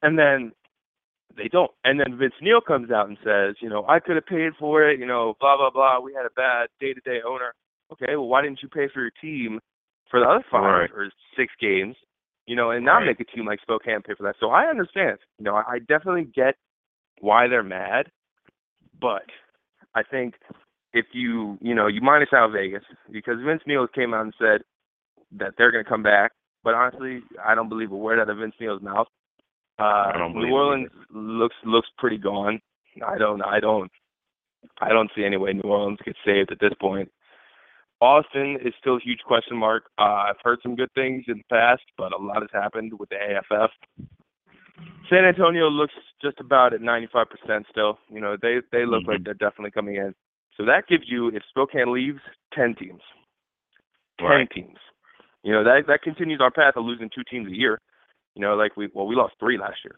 and 0.03 0.19
then 0.19 0.53
they 1.37 1.49
don't. 1.49 1.71
And 1.85 1.99
then 1.99 2.17
Vince 2.17 2.35
Neil 2.41 2.61
comes 2.61 2.91
out 2.91 3.09
and 3.09 3.19
says, 3.25 3.57
you 3.61 3.69
know, 3.69 3.85
I 3.89 3.99
could 4.01 4.17
have 4.17 4.27
paid 4.27 4.53
for 4.59 4.89
it. 4.89 4.99
You 5.01 5.07
know, 5.07 5.35
blah 5.41 5.57
blah 5.57 5.71
blah. 5.71 6.01
We 6.01 6.15
had 6.15 6.27
a 6.27 6.31
bad 6.37 6.69
day-to-day 6.81 7.21
owner. 7.27 7.55
Okay, 7.93 8.17
well, 8.17 8.29
why 8.29 8.43
didn't 8.43 8.63
you 8.63 8.69
pay 8.69 8.89
for 8.93 9.01
your 9.01 9.13
team 9.21 9.61
for 10.11 10.21
the 10.21 10.27
other 10.27 10.45
five 10.51 10.63
Right. 10.63 10.91
or 10.91 11.11
six 11.37 11.53
games? 11.61 11.97
You 12.47 12.57
know, 12.57 12.71
and 12.71 12.85
not 12.85 12.99
Right. 12.99 13.07
make 13.09 13.21
a 13.21 13.25
team 13.25 13.47
like 13.47 13.61
Spokane 13.61 14.03
pay 14.03 14.15
for 14.15 14.23
that. 14.25 14.37
So 14.41 14.51
I 14.51 14.67
understand. 14.67 15.19
You 15.39 15.45
know, 15.45 15.57
I, 15.57 15.65
I 15.75 15.79
definitely 15.81 16.25
get 16.25 16.57
why 17.21 17.49
they're 17.49 17.63
mad, 17.63 18.11
but 19.01 19.27
I 19.95 20.03
think 20.03 20.35
if 20.93 21.07
you 21.13 21.59
you 21.61 21.75
know 21.75 21.87
you 21.87 22.01
minus 22.01 22.29
out 22.33 22.53
Vegas 22.53 22.85
because 23.11 23.37
Vince 23.45 23.63
Neil 23.67 23.87
came 23.87 24.15
out 24.15 24.23
and 24.23 24.35
said 24.39 24.63
that 25.33 25.55
they're 25.59 25.71
going 25.73 25.85
to 25.85 25.89
come 25.91 26.03
back, 26.03 26.33
but 26.65 26.75
honestly, 26.75 27.21
I 27.45 27.55
don't 27.55 27.69
believe 27.69 27.93
a 27.93 27.97
word 27.97 28.19
out 28.19 28.31
of 28.31 28.39
Vince 28.39 28.55
Neil's 28.61 28.83
mouth. 28.83 29.07
Don't 29.79 30.35
New 30.35 30.53
Orleans 30.53 30.89
looks 31.11 31.57
looks 31.65 31.89
pretty 31.99 32.19
gone. 32.19 32.61
I 33.07 33.17
don't 33.19 33.43
I 33.43 33.61
don't 33.61 33.91
I 34.81 34.89
don't 34.89 35.11
see 35.15 35.25
any 35.25 35.37
way 35.37 35.53
New 35.53 35.69
Orleans 35.71 35.99
gets 36.05 36.19
saved 36.25 36.51
at 36.51 36.59
this 36.61 36.73
point. 36.81 37.11
Austin 38.01 38.59
is 38.65 38.73
still 38.81 38.97
a 38.97 39.01
huge 39.01 39.21
question 39.27 39.57
mark. 39.57 39.85
Uh, 39.99 40.27
I've 40.31 40.37
heard 40.45 40.61
some 40.63 40.77
good 40.77 40.93
things 40.95 41.25
in 41.27 41.39
the 41.39 41.45
past, 41.55 41.83
but 41.97 42.13
a 42.13 42.17
lot 42.17 42.43
has 42.43 42.51
happened 42.53 42.93
with 42.99 43.09
the 43.09 43.17
AFF. 43.17 43.71
San 45.11 45.25
Antonio 45.25 45.69
looks 45.69 45.95
just 46.23 46.39
about 46.39 46.75
at 46.75 46.81
95% 46.81 47.27
still. 47.71 47.99
You 48.09 48.21
know, 48.21 48.37
they 48.41 48.61
they 48.73 48.85
look 48.87 49.05
Mhm. 49.05 49.09
like 49.09 49.25
they're 49.25 49.35
definitely 49.35 49.73
coming 49.73 49.97
in. 49.97 50.15
So 50.59 50.65
that 50.67 50.87
gives 50.89 51.05
you, 51.07 51.29
if 51.29 51.43
Spokane 51.49 51.93
leaves, 51.93 52.19
10 52.53 52.75
teams. 52.75 53.01
10 54.19 54.29
Right. 54.29 54.51
teams. 54.51 54.77
You 55.45 55.53
know, 55.53 55.63
that 55.63 55.87
that 55.87 56.03
continues 56.03 56.41
our 56.41 56.51
path 56.51 56.75
of 56.77 56.85
losing 56.85 57.09
two 57.15 57.23
teams 57.31 57.47
a 57.49 57.55
year. 57.55 57.81
You 58.35 58.43
know, 58.43 58.57
like 58.57 58.77
we 58.77 58.89
well 58.93 59.07
we 59.07 59.15
lost 59.15 59.35
three 59.39 59.57
last 59.57 59.79
year, 59.85 59.97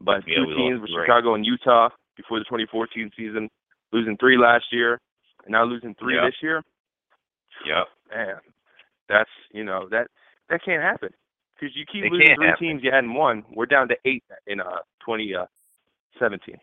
but 0.00 0.26
Yeah, 0.26 0.38
two 0.44 0.54
teams 0.56 0.80
with. 0.80 0.90
Chicago 0.90 1.34
and 1.34 1.46
Utah 1.46 1.88
before 2.16 2.40
the 2.40 2.44
2014 2.44 3.10
season, 3.16 3.48
losing 3.92 4.16
three 4.18 4.36
last 4.36 4.64
year, 4.72 5.00
and 5.44 5.52
now 5.52 5.62
losing 5.64 5.94
three 5.94 6.16
Yeah. 6.16 6.26
this 6.26 6.34
year. 6.42 6.62
Yep. 7.64 7.88
Man, 8.10 8.40
that's 9.08 9.30
you 9.52 9.62
know 9.62 9.88
that 9.90 10.08
that 10.48 10.64
can't 10.64 10.82
happen 10.82 11.10
because 11.54 11.74
you 11.76 11.86
keep 11.86 12.04
It 12.04 12.12
losing 12.12 12.34
three 12.34 12.46
happen. 12.46 12.66
teams 12.66 12.82
you 12.82 12.90
hadn't 12.90 13.14
won. 13.14 13.44
We're 13.54 13.66
down 13.66 13.86
to 13.88 13.96
eight 14.04 14.24
in 14.48 14.60
uh 14.60 14.80
2017. 15.06 16.58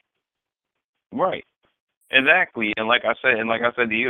Right. 1.14 1.46
Exactly. 2.12 2.74
And 2.78 2.88
like 2.88 3.04
I 3.06 3.14
said, 3.22 3.40
and 3.40 3.48
like 3.48 3.62
I 3.62 3.72
said 3.76 3.90
to 3.90 3.96
you, 3.96 4.10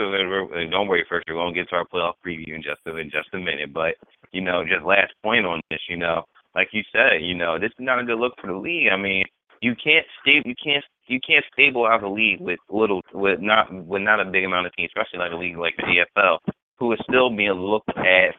don't 0.72 0.88
worry, 0.88 1.06
first 1.10 1.28
we're 1.28 1.36
gonna 1.36 1.54
get 1.54 1.70
to 1.70 1.76
our 1.76 1.86
playoff 1.86 2.14
preview 2.26 2.56
in 2.56 2.64
just 2.64 2.80
a, 2.88 2.96
in 2.96 3.12
just 3.12 3.34
a 3.34 3.38
minute. 3.38 3.74
But 3.74 3.96
you 4.32 4.42
know, 4.42 4.64
just 4.64 4.86
last 4.86 5.12
point 5.24 5.46
on 5.46 5.62
this, 5.70 5.82
you 5.90 5.98
know, 5.98 6.24
like 6.56 6.70
you 6.72 6.84
said, 6.92 7.22
you 7.22 7.36
know, 7.36 7.60
this 7.60 7.72
is 7.72 7.80
not 7.80 8.00
a 8.00 8.04
good 8.04 8.20
look 8.20 8.34
for 8.40 8.48
the 8.48 8.58
league. 8.58 8.90
I 8.92 8.98
mean, 8.98 9.26
you 9.62 9.76
can't 9.82 10.06
stay, 10.22 10.42
you 10.46 10.56
can't, 10.62 10.84
you 11.08 11.20
can't 11.26 11.46
stabilize 11.52 12.02
a 12.04 12.08
league 12.08 12.40
with 12.40 12.60
little, 12.70 13.02
with 13.14 13.40
not, 13.42 13.72
with 13.74 14.02
not 14.02 14.20
a 14.20 14.26
big 14.26 14.46
amount 14.46 14.68
of 14.68 14.74
teams, 14.76 14.92
especially 14.96 15.20
like 15.20 15.32
a 15.32 15.36
league 15.36 15.58
like 15.58 15.76
the 15.78 16.06
AFL, 16.18 16.38
who 16.78 16.94
is 16.94 17.00
still 17.10 17.30
being 17.36 17.52
looked 17.52 17.90
at 17.98 18.36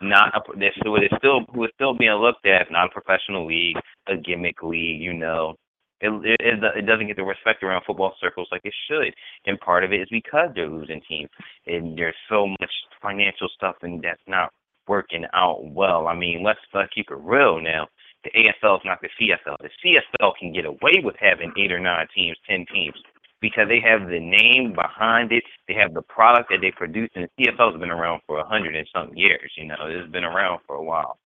not 0.00 0.34
a, 0.34 0.58
this, 0.58 0.72
who 0.82 0.96
is 0.96 1.10
still, 1.18 1.40
who 1.54 1.64
is 1.64 1.70
still 1.74 1.94
being 1.94 2.12
looked 2.12 2.46
at 2.46 2.70
not 2.70 2.86
a 2.86 3.00
professional 3.00 3.46
league, 3.46 3.76
a 4.08 4.16
gimmick 4.16 4.62
league, 4.62 5.00
you 5.00 5.12
know. 5.12 5.54
It, 6.02 6.10
it 6.40 6.58
it 6.76 6.86
doesn't 6.86 7.06
get 7.06 7.16
the 7.16 7.22
respect 7.22 7.62
around 7.62 7.84
football 7.86 8.14
circles 8.20 8.48
like 8.50 8.62
it 8.64 8.74
should, 8.90 9.14
and 9.46 9.58
part 9.60 9.84
of 9.84 9.92
it 9.92 10.00
is 10.00 10.08
because 10.10 10.50
they're 10.54 10.68
losing 10.68 11.00
teams, 11.08 11.30
and 11.66 11.96
there's 11.96 12.16
so 12.28 12.48
much 12.48 12.72
financial 13.00 13.48
stuff, 13.54 13.76
and 13.82 14.02
that's 14.02 14.20
not 14.26 14.52
working 14.88 15.24
out 15.32 15.64
well. 15.64 16.08
I 16.08 16.16
mean, 16.16 16.42
let's 16.42 16.58
let's 16.74 16.92
keep 16.92 17.06
it 17.10 17.18
real 17.18 17.60
now. 17.60 17.86
The 18.24 18.30
AFL 18.30 18.78
is 18.78 18.82
not 18.84 18.98
the 19.00 19.08
CFL. 19.20 19.56
The 19.60 19.70
CFL 19.84 20.32
can 20.40 20.52
get 20.52 20.64
away 20.64 21.02
with 21.02 21.14
having 21.20 21.52
eight 21.56 21.70
or 21.70 21.80
nine 21.80 22.06
teams, 22.14 22.36
ten 22.48 22.66
teams, 22.72 22.96
because 23.40 23.68
they 23.68 23.80
have 23.80 24.08
the 24.08 24.20
name 24.20 24.74
behind 24.74 25.30
it. 25.30 25.44
They 25.68 25.74
have 25.74 25.94
the 25.94 26.02
product 26.02 26.50
that 26.50 26.58
they 26.60 26.72
produce, 26.72 27.10
and 27.14 27.28
the 27.36 27.46
CFL 27.46 27.72
has 27.72 27.80
been 27.80 27.90
around 27.90 28.22
for 28.26 28.38
a 28.38 28.44
hundred 28.46 28.74
and 28.74 28.88
something 28.92 29.16
years. 29.16 29.52
You 29.56 29.66
know, 29.66 29.76
it's 29.82 30.10
been 30.10 30.24
around 30.24 30.60
for 30.66 30.74
a 30.74 30.82
while, 30.82 31.18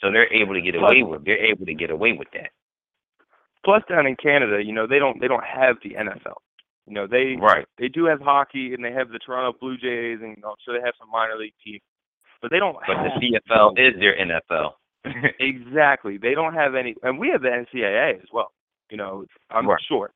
so 0.00 0.12
they're 0.12 0.32
able 0.32 0.52
to 0.54 0.60
get 0.60 0.74
away 0.74 1.02
with. 1.02 1.24
They're 1.24 1.44
able 1.44 1.64
to 1.64 1.74
get 1.74 1.90
away 1.90 2.12
with 2.12 2.28
that. 2.34 2.50
Plus, 3.64 3.82
down 3.88 4.06
in 4.06 4.16
Canada, 4.16 4.62
you 4.64 4.72
know 4.72 4.86
they 4.86 4.98
don't 4.98 5.20
they 5.20 5.28
don't 5.28 5.44
have 5.44 5.76
the 5.82 5.90
NFL. 5.90 6.36
You 6.86 6.94
know 6.94 7.06
they 7.06 7.36
Right. 7.40 7.66
they 7.78 7.88
do 7.88 8.04
have 8.06 8.20
hockey 8.20 8.74
and 8.74 8.84
they 8.84 8.92
have 8.92 9.10
the 9.10 9.18
Toronto 9.18 9.56
Blue 9.60 9.76
Jays 9.76 10.18
and 10.22 10.36
you 10.36 10.42
know, 10.42 10.54
sure 10.64 10.78
they 10.78 10.84
have 10.84 10.94
some 10.98 11.10
minor 11.10 11.36
league 11.36 11.54
teams, 11.64 11.82
but 12.42 12.50
they 12.50 12.58
don't. 12.58 12.76
But 12.86 12.96
have 12.96 13.20
the 13.20 13.38
CFL 13.48 13.72
is 13.78 13.98
their 14.00 14.16
NFL. 14.16 14.72
exactly. 15.40 16.18
They 16.18 16.34
don't 16.34 16.54
have 16.54 16.74
any, 16.74 16.94
and 17.02 17.18
we 17.18 17.28
have 17.30 17.42
the 17.42 17.48
NCAA 17.48 18.14
as 18.20 18.28
well. 18.32 18.52
You 18.90 18.96
know, 18.96 19.24
I'm 19.50 19.66
Right. 19.68 19.80
sure 19.88 20.10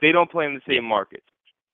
they 0.00 0.12
don't 0.12 0.30
play 0.30 0.46
in 0.46 0.54
the 0.54 0.60
same 0.66 0.84
market. 0.84 1.22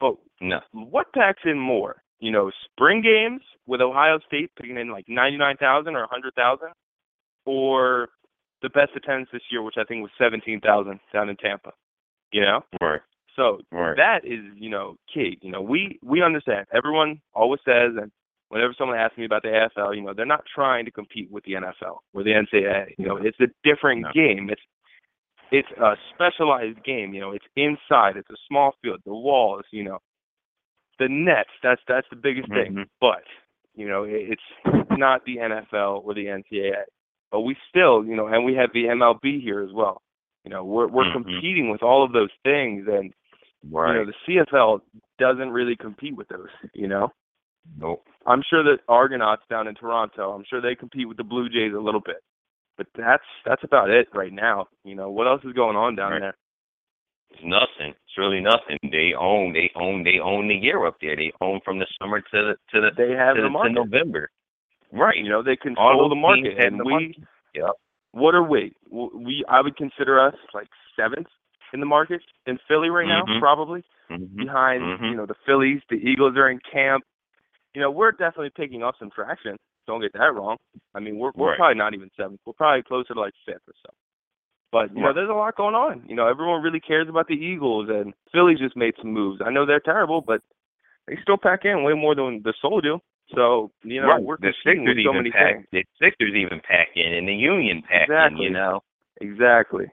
But 0.00 0.16
no. 0.40 0.60
what 0.72 1.12
packs 1.12 1.42
in 1.44 1.58
more? 1.58 2.02
You 2.18 2.30
know, 2.32 2.50
spring 2.64 3.02
games 3.02 3.42
with 3.66 3.80
Ohio 3.80 4.18
State 4.26 4.50
picking 4.56 4.78
in 4.78 4.90
like 4.90 5.06
99,000 5.08 5.94
or 5.94 6.00
a 6.00 6.06
100,000, 6.06 6.68
or 7.44 8.08
the 8.62 8.70
best 8.70 8.92
attendance 8.96 9.28
this 9.32 9.42
year, 9.50 9.62
which 9.62 9.76
I 9.78 9.84
think 9.84 10.02
was 10.02 10.10
17,000 10.18 10.98
down 11.12 11.28
in 11.28 11.36
Tampa. 11.36 11.72
You 12.32 12.40
know, 12.42 12.64
Right. 12.80 13.00
so 13.36 13.60
Right. 13.70 13.96
that 13.96 14.24
is 14.24 14.40
you 14.56 14.68
know 14.68 14.96
key. 15.12 15.38
You 15.42 15.50
know, 15.52 15.62
we 15.62 15.98
we 16.02 16.22
understand. 16.22 16.66
Everyone 16.72 17.20
always 17.34 17.60
says, 17.64 17.92
and 17.96 18.10
whenever 18.48 18.74
someone 18.74 18.98
asks 18.98 19.16
me 19.18 19.24
about 19.24 19.42
the 19.42 19.48
AFL, 19.48 19.94
you 19.94 20.02
know, 20.02 20.12
they're 20.12 20.26
not 20.26 20.44
trying 20.52 20.84
to 20.86 20.90
compete 20.90 21.30
with 21.30 21.44
the 21.44 21.52
NFL 21.54 21.98
or 22.14 22.22
the 22.24 22.32
NCAA. 22.32 22.94
You 22.98 23.06
know, 23.06 23.16
it's 23.16 23.38
a 23.40 23.46
different 23.62 24.02
No. 24.02 24.12
game. 24.12 24.50
It's 24.50 24.62
it's 25.52 25.70
a 25.80 25.96
specialized 26.12 26.82
game. 26.82 27.14
You 27.14 27.20
know, 27.20 27.30
it's 27.30 27.46
inside. 27.54 28.16
It's 28.16 28.30
a 28.30 28.36
small 28.48 28.74
field. 28.82 29.00
The 29.06 29.14
walls. 29.14 29.64
You 29.70 29.84
know, 29.84 29.98
the 30.98 31.08
nets. 31.08 31.50
That's 31.62 31.80
that's 31.86 32.08
the 32.10 32.16
biggest 32.16 32.48
thing. 32.48 32.72
Mhm. 32.74 32.88
But 33.00 33.22
you 33.76 33.86
know, 33.88 34.02
it, 34.02 34.32
it's 34.32 34.88
not 34.98 35.24
the 35.24 35.36
NFL 35.38 36.02
or 36.04 36.14
the 36.14 36.26
NCAA. 36.26 36.82
But 37.36 37.42
we 37.42 37.54
still, 37.68 38.02
you 38.02 38.16
know, 38.16 38.28
and 38.28 38.46
we 38.46 38.54
have 38.54 38.70
the 38.72 38.84
MLB 38.84 39.42
here 39.42 39.60
as 39.60 39.70
well. 39.74 40.00
You 40.44 40.50
know, 40.50 40.64
we're 40.64 40.86
we're 40.86 41.04
Mhm. 41.04 41.12
competing 41.12 41.68
with 41.68 41.82
all 41.82 42.02
of 42.02 42.12
those 42.12 42.30
things, 42.44 42.88
and 42.88 43.12
Right. 43.70 43.92
you 43.92 43.98
know, 43.98 44.04
the 44.06 44.14
CFL 44.24 44.80
doesn't 45.18 45.50
really 45.50 45.76
compete 45.76 46.16
with 46.16 46.28
those. 46.28 46.48
You 46.72 46.88
know, 46.88 47.12
nope. 47.78 48.02
I'm 48.24 48.40
sure 48.40 48.62
that 48.62 48.80
Argonauts 48.88 49.42
down 49.50 49.68
in 49.68 49.74
Toronto, 49.74 50.32
I'm 50.32 50.44
sure 50.44 50.62
they 50.62 50.74
compete 50.74 51.06
with 51.08 51.18
the 51.18 51.24
Blue 51.24 51.50
Jays 51.50 51.74
a 51.74 51.78
little 51.78 52.00
bit, 52.00 52.22
but 52.78 52.86
that's 52.94 53.26
that's 53.44 53.64
about 53.64 53.90
it 53.90 54.08
right 54.14 54.32
now. 54.32 54.68
You 54.82 54.94
know, 54.94 55.10
what 55.10 55.26
else 55.26 55.44
is 55.44 55.52
going 55.52 55.76
on 55.76 55.94
down 55.94 56.12
Right. 56.12 56.20
there? 56.22 56.36
It's 57.32 57.42
nothing. 57.44 57.90
It's 58.06 58.16
really 58.16 58.40
nothing. 58.40 58.78
They 58.82 59.12
own. 59.12 59.52
They 59.52 59.70
own. 59.74 60.04
They 60.04 60.20
own 60.20 60.48
the 60.48 60.56
year 60.56 60.86
up 60.86 60.98
there. 61.00 61.16
They 61.16 61.34
own 61.42 61.60
from 61.66 61.78
the 61.80 61.86
summer 62.00 62.22
to 62.22 62.42
the 62.42 62.56
to 62.70 62.80
the 62.80 62.92
They 62.92 63.12
have 63.12 63.36
to, 63.36 63.42
the 63.42 63.48
to. 63.50 63.68
November. 63.68 64.30
Right. 64.92 65.16
You 65.16 65.28
know, 65.28 65.42
they 65.42 65.56
control 65.56 66.08
the 66.08 66.14
market, 66.14 66.58
and 66.58 66.78
the 66.80 66.84
we. 66.84 66.90
market. 66.92 67.16
Yep. 67.54 67.70
What 68.12 68.34
are 68.34 68.42
we? 68.42 68.74
We 68.90 69.44
I 69.48 69.60
would 69.60 69.76
consider 69.76 70.18
us 70.20 70.34
like 70.54 70.68
seventh 70.98 71.26
in 71.72 71.80
the 71.80 71.86
market 71.86 72.22
in 72.46 72.58
Philly 72.68 72.88
right 72.88 73.06
now, 73.06 73.24
Mhm. 73.24 73.40
probably 73.40 73.82
Mhm. 74.10 74.36
behind 74.36 74.82
Mhm. 74.82 75.10
you 75.10 75.16
know 75.16 75.26
the 75.26 75.34
Phillies. 75.44 75.82
The 75.90 75.96
Eagles 75.96 76.36
are 76.36 76.48
in 76.48 76.58
camp. 76.60 77.04
You 77.74 77.80
know, 77.82 77.90
we're 77.90 78.12
definitely 78.12 78.50
picking 78.50 78.82
up 78.82 78.96
some 78.98 79.10
traction. 79.10 79.56
Don't 79.86 80.00
get 80.00 80.12
that 80.14 80.34
wrong. 80.34 80.56
I 80.94 81.00
mean, 81.00 81.18
we're 81.18 81.32
we're 81.34 81.50
Right. 81.50 81.56
probably 81.58 81.74
not 81.76 81.92
even 81.94 82.10
seventh. 82.16 82.40
We're 82.46 82.54
probably 82.54 82.82
closer 82.82 83.12
to 83.14 83.20
like 83.20 83.34
fifth 83.44 83.68
or 83.68 83.74
so. 83.84 83.90
But 84.72 84.94
you 84.94 85.02
know, 85.02 85.12
there's 85.12 85.28
a 85.28 85.34
lot 85.34 85.56
going 85.56 85.74
on. 85.74 86.04
You 86.08 86.14
know, 86.16 86.26
everyone 86.26 86.62
really 86.62 86.80
cares 86.80 87.08
about 87.08 87.26
the 87.28 87.34
Eagles, 87.36 87.88
and 87.88 88.14
Philly 88.32 88.54
just 88.54 88.76
made 88.76 88.96
some 88.96 89.12
moves. 89.12 89.40
I 89.40 89.50
know 89.50 89.64
they're 89.66 89.80
terrible, 89.80 90.20
but 90.22 90.42
they 91.06 91.16
still 91.22 91.36
pack 91.36 91.64
in 91.64 91.82
way 91.82 91.92
more 91.92 92.14
than 92.14 92.42
the 92.42 92.52
Soul 92.54 92.80
do. 92.80 93.00
So 93.34 93.70
you 93.82 94.00
know, 94.00 94.08
right. 94.08 94.22
we're 94.22 94.36
the 94.38 94.52
Sixers 94.64 94.86
so 94.86 95.10
even 95.10 95.16
many 95.16 95.30
pack. 95.30 95.54
things. 95.54 95.66
The 95.72 95.84
Sixers 96.00 96.34
even 96.34 96.60
pack 96.60 96.88
in, 96.94 97.14
and 97.14 97.26
the 97.28 97.34
Union 97.34 97.82
pack 97.88 98.02
Exactly. 98.08 98.46
in. 98.46 98.52
You 98.52 98.58
know. 98.58 98.80
Exactly. 99.20 99.86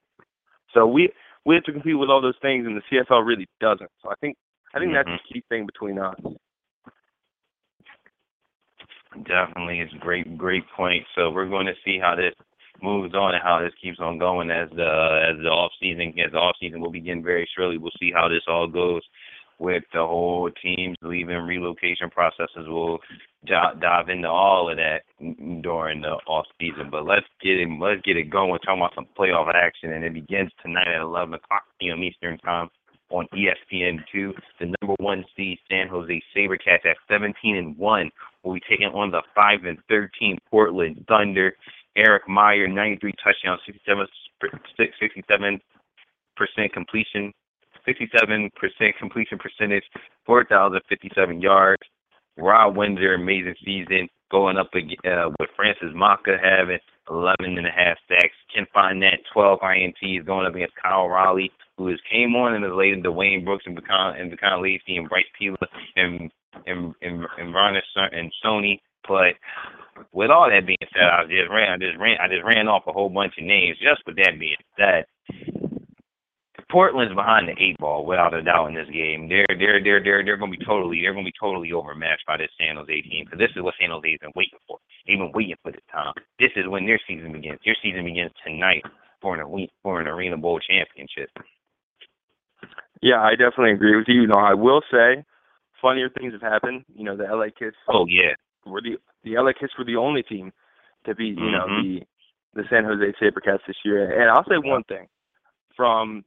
So 0.73 0.85
we 0.85 1.09
we 1.45 1.55
have 1.55 1.63
to 1.63 1.71
compete 1.71 1.97
with 1.97 2.09
all 2.09 2.21
those 2.21 2.37
things, 2.41 2.65
and 2.65 2.77
the 2.77 2.81
CFL 2.91 3.25
really 3.25 3.47
doesn't. 3.59 3.89
So 4.01 4.09
I 4.09 4.15
think 4.21 4.37
I 4.75 4.79
think 4.79 4.93
that's 4.93 5.07
Mhm. 5.09 5.17
the 5.27 5.33
key 5.33 5.43
thing 5.49 5.65
between 5.65 5.99
us. 5.99 6.15
Definitely, 9.25 9.79
it's 9.79 9.93
a 9.93 9.97
great, 9.97 10.37
great 10.37 10.67
point. 10.75 11.05
So 11.15 11.29
we're 11.29 11.47
going 11.47 11.67
to 11.67 11.75
see 11.85 11.99
how 11.99 12.15
this 12.15 12.33
moves 12.81 13.13
on 13.13 13.35
and 13.35 13.43
how 13.43 13.59
this 13.59 13.73
keeps 13.81 13.99
on 13.99 14.17
going 14.17 14.49
as 14.49 14.67
the 14.71 15.29
as 15.31 15.37
the 15.37 15.49
off 15.49 15.71
season 15.79 16.13
as 16.19 16.31
the 16.31 16.37
off 16.39 16.55
season 16.59 16.81
will 16.81 16.91
begin 16.91 17.23
very 17.23 17.47
shortly. 17.55 17.77
We'll 17.77 17.91
see 17.99 18.11
how 18.11 18.27
this 18.27 18.41
all 18.47 18.67
goes 18.67 19.01
with 19.63 19.83
the 19.93 19.99
whole 19.99 20.51
teams 20.61 20.97
leaving 21.01 21.37
relocation 21.37 22.09
processes. 22.09 22.67
We'll 22.67 22.99
di- 23.45 23.73
dive 23.79 24.09
into 24.09 24.27
all 24.27 24.69
of 24.69 24.75
that 24.77 25.03
during 25.63 26.01
the 26.01 26.17
off 26.27 26.45
season. 26.59 26.89
But 26.91 27.05
let's 27.05 27.25
get 27.41 27.57
it 27.59 27.69
let's 27.79 28.01
get 28.01 28.17
it 28.17 28.29
going. 28.29 28.51
We're 28.51 28.57
talking 28.57 28.81
about 28.81 28.93
some 28.93 29.07
playoff 29.17 29.51
action, 29.55 29.93
and 29.93 30.03
it 30.03 30.13
begins 30.13 30.51
tonight 30.61 30.89
at 30.89 31.01
11 31.01 31.35
o'clock 31.35 31.63
p.m. 31.79 32.03
Eastern 32.03 32.37
time 32.39 32.69
on 33.09 33.25
E 33.33 33.47
ESPN2. 33.47 34.33
The 34.59 34.73
number 34.81 34.95
one 34.99 35.23
seed 35.37 35.59
San 35.71 35.87
Jose 35.87 36.21
SaberCats 36.35 36.85
at 36.85 36.97
17 37.09 37.55
and 37.55 37.77
one 37.77 38.11
will 38.43 38.55
be 38.55 38.61
taking 38.69 38.87
on 38.87 39.11
the 39.11 39.21
5 39.33 39.63
and 39.63 39.77
13 39.87 40.39
Portland 40.51 41.05
Thunder. 41.07 41.55
Erik 41.95 42.27
Meyer, 42.27 42.67
93 42.67 43.13
touchdowns, 43.23 43.61
67 43.65 44.07
67 44.75 45.61
percent 46.35 46.73
completion, 46.73 47.31
67 47.85 48.49
percent 48.55 48.95
completion 48.99 49.37
percentage, 49.37 49.83
4,057 50.25 51.41
yards. 51.41 51.81
Rob 52.37 52.75
Windsor, 52.75 53.13
amazing 53.13 53.55
season, 53.63 54.09
going 54.31 54.57
up 54.57 54.69
uh, 54.73 55.29
with 55.39 55.49
Francis 55.55 55.93
Maka 55.93 56.37
having 56.41 56.79
11 57.09 57.35
and 57.57 57.67
a 57.67 57.71
half 57.71 57.97
sacks. 58.07 58.33
Ken 58.53 58.65
Fournette, 58.75 59.21
12 59.33 59.59
INTs, 59.61 60.25
going 60.25 60.47
up 60.47 60.55
against 60.55 60.73
Kyle 60.81 61.07
Rowley, 61.07 61.51
who 61.77 61.87
has 61.87 61.99
came 62.09 62.35
on 62.35 62.53
and 62.53 62.63
has 62.63 62.73
laid 62.73 63.03
Dwayne 63.03 63.45
Brooks 63.45 63.65
and 63.67 63.77
Becon 63.77 64.19
and 64.19 64.31
Becon 64.31 64.61
Lacey 64.61 64.97
and 64.97 65.09
Bryce 65.09 65.25
Peeler 65.37 65.57
and 65.95 66.31
and 66.65 66.93
and 67.01 67.25
and 67.37 67.53
Ron 67.53 67.75
and 68.11 68.33
Sony. 68.43 68.79
But 69.07 69.35
with 70.11 70.31
all 70.31 70.49
that 70.49 70.65
being 70.65 70.77
said, 70.93 71.03
I 71.03 71.23
just 71.23 71.51
ran, 71.51 71.73
I 71.73 71.77
just 71.77 71.99
ran, 71.99 72.17
I 72.21 72.27
just 72.27 72.45
ran 72.45 72.67
off 72.67 72.87
a 72.87 72.93
whole 72.93 73.09
bunch 73.09 73.33
of 73.37 73.43
names. 73.43 73.77
Just 73.77 74.01
with 74.05 74.15
that 74.17 74.39
being 74.39 74.55
said, 74.79 75.05
Portland's 76.73 77.13
behind 77.13 77.47
the 77.47 77.53
eight 77.61 77.77
ball 77.77 78.03
without 78.03 78.33
a 78.33 78.41
doubt 78.41 78.65
in 78.65 78.73
this 78.73 78.89
game. 78.89 79.29
They're 79.29 79.45
they're 79.45 79.77
they're 79.77 80.01
they're 80.01 80.25
they're 80.25 80.41
going 80.41 80.51
to 80.51 80.57
be 80.57 80.65
totally 80.65 81.01
they're 81.01 81.13
going 81.13 81.23
to 81.23 81.29
be 81.29 81.37
totally 81.39 81.71
overmatched 81.71 82.25
by 82.25 82.37
this 82.37 82.49
San 82.57 82.81
Jose 82.81 83.01
team 83.05 83.29
because 83.29 83.37
this 83.37 83.53
is 83.55 83.61
what 83.61 83.77
San 83.79 83.93
Jose's 83.93 84.17
been 84.17 84.33
waiting 84.35 84.57
for. 84.65 84.81
They've 85.05 85.21
been 85.21 85.31
waiting 85.37 85.61
for 85.61 85.71
this 85.71 85.85
time. 85.93 86.17
This 86.41 86.49
is 86.57 86.65
when 86.65 86.89
their 86.89 86.99
season 87.07 87.31
begins. 87.31 87.61
Their 87.61 87.77
season 87.77 88.03
begins 88.09 88.33
tonight 88.41 88.81
for 89.21 89.37
an 89.37 89.45
for 89.85 90.01
an 90.01 90.07
Arena 90.07 90.35
Bowl 90.35 90.59
championship. 90.59 91.29
Yeah, 93.05 93.21
I 93.21 93.37
definitely 93.37 93.77
agree 93.77 93.95
with 93.95 94.09
you. 94.09 94.25
You 94.25 94.27
know, 94.27 94.41
I 94.41 94.55
will 94.55 94.81
say, 94.89 95.21
funnier 95.79 96.09
things 96.09 96.33
have 96.33 96.41
happened. 96.41 96.85
You 96.95 97.05
know, 97.05 97.15
the 97.15 97.29
LA 97.29 97.53
KISS. 97.53 97.77
Oh 97.85 98.07
yeah. 98.09 98.33
Were 98.65 98.81
the 98.81 98.97
the 99.23 99.37
LA 99.37 99.53
KISS 99.53 99.77
were 99.77 99.85
the 99.85 99.97
only 99.97 100.23
team 100.23 100.51
to 101.05 101.13
beat 101.13 101.37
you 101.37 101.51
know 101.53 101.69
mm-hmm. 101.69 102.01
the 102.55 102.61
the 102.61 102.63
San 102.69 102.83
Jose 102.83 103.13
SaberCats 103.21 103.61
this 103.67 103.77
year. 103.85 104.09
And 104.19 104.31
I'll 104.31 104.45
say 104.45 104.57
one 104.57 104.83
thing 104.85 105.05
from 105.75 106.23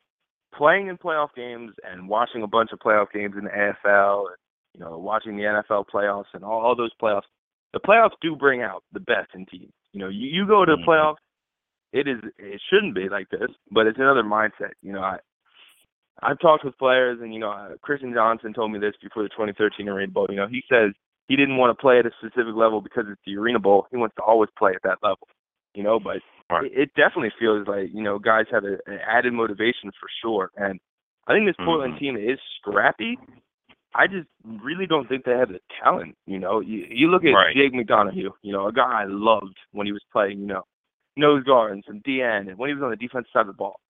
playing 0.56 0.88
in 0.88 0.96
playoff 0.96 1.28
games 1.34 1.72
and 1.84 2.08
watching 2.08 2.42
a 2.42 2.46
bunch 2.46 2.70
of 2.72 2.78
playoff 2.78 3.12
games 3.12 3.34
in 3.36 3.44
the 3.44 3.50
AFL, 3.50 4.26
and, 4.28 4.36
you 4.74 4.80
know, 4.80 4.98
watching 4.98 5.36
the 5.36 5.42
NFL 5.42 5.86
playoffs 5.92 6.32
and 6.34 6.44
all, 6.44 6.60
all 6.60 6.76
those 6.76 6.92
playoffs, 7.00 7.22
the 7.72 7.80
playoffs 7.80 8.14
do 8.20 8.36
bring 8.36 8.62
out 8.62 8.82
the 8.92 9.00
best 9.00 9.30
in 9.34 9.46
teams. 9.46 9.72
You 9.92 10.00
know, 10.00 10.08
you, 10.08 10.26
you 10.28 10.46
go 10.46 10.64
to 10.64 10.76
Mhm. 10.76 10.84
playoffs, 10.86 11.16
it 11.92 12.08
is 12.08 12.18
it 12.38 12.60
shouldn't 12.68 12.94
be 12.94 13.08
like 13.08 13.28
this, 13.30 13.50
but 13.70 13.86
it's 13.86 13.98
another 13.98 14.22
mindset. 14.22 14.72
You 14.82 14.92
know, 14.92 15.02
I 15.02 15.18
I've 16.22 16.38
talked 16.40 16.64
with 16.64 16.78
players, 16.78 17.20
and 17.20 17.32
you 17.32 17.40
know, 17.40 17.50
uh, 17.50 17.76
Christian 17.82 18.12
Johnson 18.12 18.52
told 18.54 18.72
me 18.72 18.78
this 18.78 18.94
before 19.02 19.22
the 19.22 19.28
2013 19.30 19.88
Arena 19.88 20.10
Bowl. 20.10 20.26
You 20.30 20.36
know, 20.36 20.46
he 20.48 20.62
says 20.70 20.92
he 21.28 21.36
didn't 21.36 21.56
want 21.58 21.76
to 21.76 21.80
play 21.80 21.98
at 21.98 22.06
a 22.06 22.10
specific 22.18 22.54
level 22.54 22.80
because 22.80 23.04
it's 23.08 23.20
the 23.26 23.36
Arena 23.36 23.58
Bowl. 23.58 23.86
He 23.90 23.96
wants 23.96 24.16
to 24.16 24.22
always 24.22 24.50
play 24.58 24.72
at 24.74 24.82
that 24.82 24.98
level. 25.02 25.28
You 25.74 25.82
know, 25.82 26.00
but 26.00 26.18
Right. 26.50 26.66
it, 26.66 26.72
it 26.78 26.90
definitely 26.94 27.32
feels 27.38 27.66
like 27.66 27.88
you 27.92 28.02
know 28.02 28.18
guys 28.18 28.46
have 28.52 28.64
a, 28.64 28.78
an 28.86 28.98
added 29.06 29.32
motivation 29.32 29.90
for 29.98 30.08
sure. 30.22 30.50
And 30.56 30.78
I 31.26 31.32
think 31.34 31.46
this 31.46 31.56
Portland 31.64 31.94
Mhm. 31.94 31.98
team 31.98 32.16
is 32.16 32.38
scrappy. 32.60 33.18
I 33.94 34.06
just 34.06 34.28
really 34.44 34.86
don't 34.86 35.08
think 35.08 35.24
they 35.24 35.32
have 35.32 35.48
the 35.48 35.60
talent. 35.82 36.16
You 36.26 36.38
know, 36.38 36.60
you, 36.60 36.86
you 36.88 37.08
look 37.08 37.24
at 37.24 37.30
Right. 37.32 37.56
Jake 37.56 37.72
McDonough, 37.72 38.14
you 38.42 38.52
know, 38.52 38.66
a 38.68 38.72
guy 38.72 39.02
I 39.02 39.04
loved 39.06 39.56
when 39.72 39.86
he 39.86 39.92
was 39.92 40.02
playing. 40.12 40.40
You 40.40 40.46
know, 40.46 40.62
nose 41.16 41.42
guard 41.44 41.72
and 41.72 41.82
some 41.86 42.00
DN, 42.06 42.48
and 42.48 42.58
when 42.58 42.68
he 42.68 42.74
was 42.74 42.82
on 42.82 42.90
the 42.90 42.96
defensive 42.96 43.30
side 43.32 43.40
of 43.40 43.46
the 43.48 43.52
ball. 43.54 43.80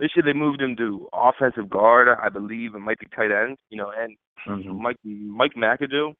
This 0.00 0.10
year 0.16 0.24
they 0.24 0.32
moved 0.36 0.60
him 0.60 0.74
to 0.76 1.08
offensive 1.12 1.70
guard, 1.70 2.08
I 2.20 2.28
believe, 2.28 2.74
and 2.74 2.82
might 2.84 2.98
be 2.98 3.06
tight 3.14 3.30
end. 3.30 3.56
You 3.70 3.78
know, 3.78 3.92
and 3.96 4.16
Mhm. 4.46 4.78
Mike 4.80 4.96
Mike 5.04 5.54
McAdoo, 5.54 6.14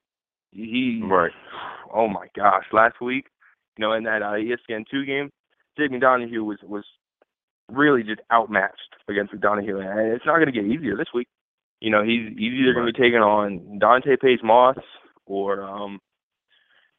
he 0.53 1.03
Right. 1.03 1.33
oh 1.93 2.07
my 2.09 2.29
gosh, 2.37 2.65
last 2.73 3.01
week, 3.01 3.27
you 3.77 3.83
know, 3.83 3.93
in 3.95 4.05
that 4.05 4.23
uh, 4.23 4.37
ESPN 4.37 4.85
two 4.89 5.05
game, 5.05 5.31
Jake 5.79 5.91
McDonough 5.91 6.31
was 6.45 6.59
was 6.63 6.85
really 7.71 8.03
just 8.03 8.21
outmatched 8.33 8.79
against 9.09 9.33
McDonough, 9.33 9.81
and 9.81 10.13
it's 10.13 10.27
not 10.27 10.37
going 10.37 10.47
to 10.47 10.53
get 10.53 10.65
easier 10.65 10.97
this 10.97 11.13
week. 11.15 11.29
You 11.81 11.91
know, 11.91 12.03
he's 12.03 12.29
he's 12.37 12.53
either 12.53 12.75
going 12.75 12.87
to 12.87 12.93
be 12.93 12.99
taking 12.99 13.21
on 13.21 13.79
Dante 13.79 14.17
Pace 14.17 14.41
Moss 14.43 14.79
or 15.27 15.63
um, 15.63 16.01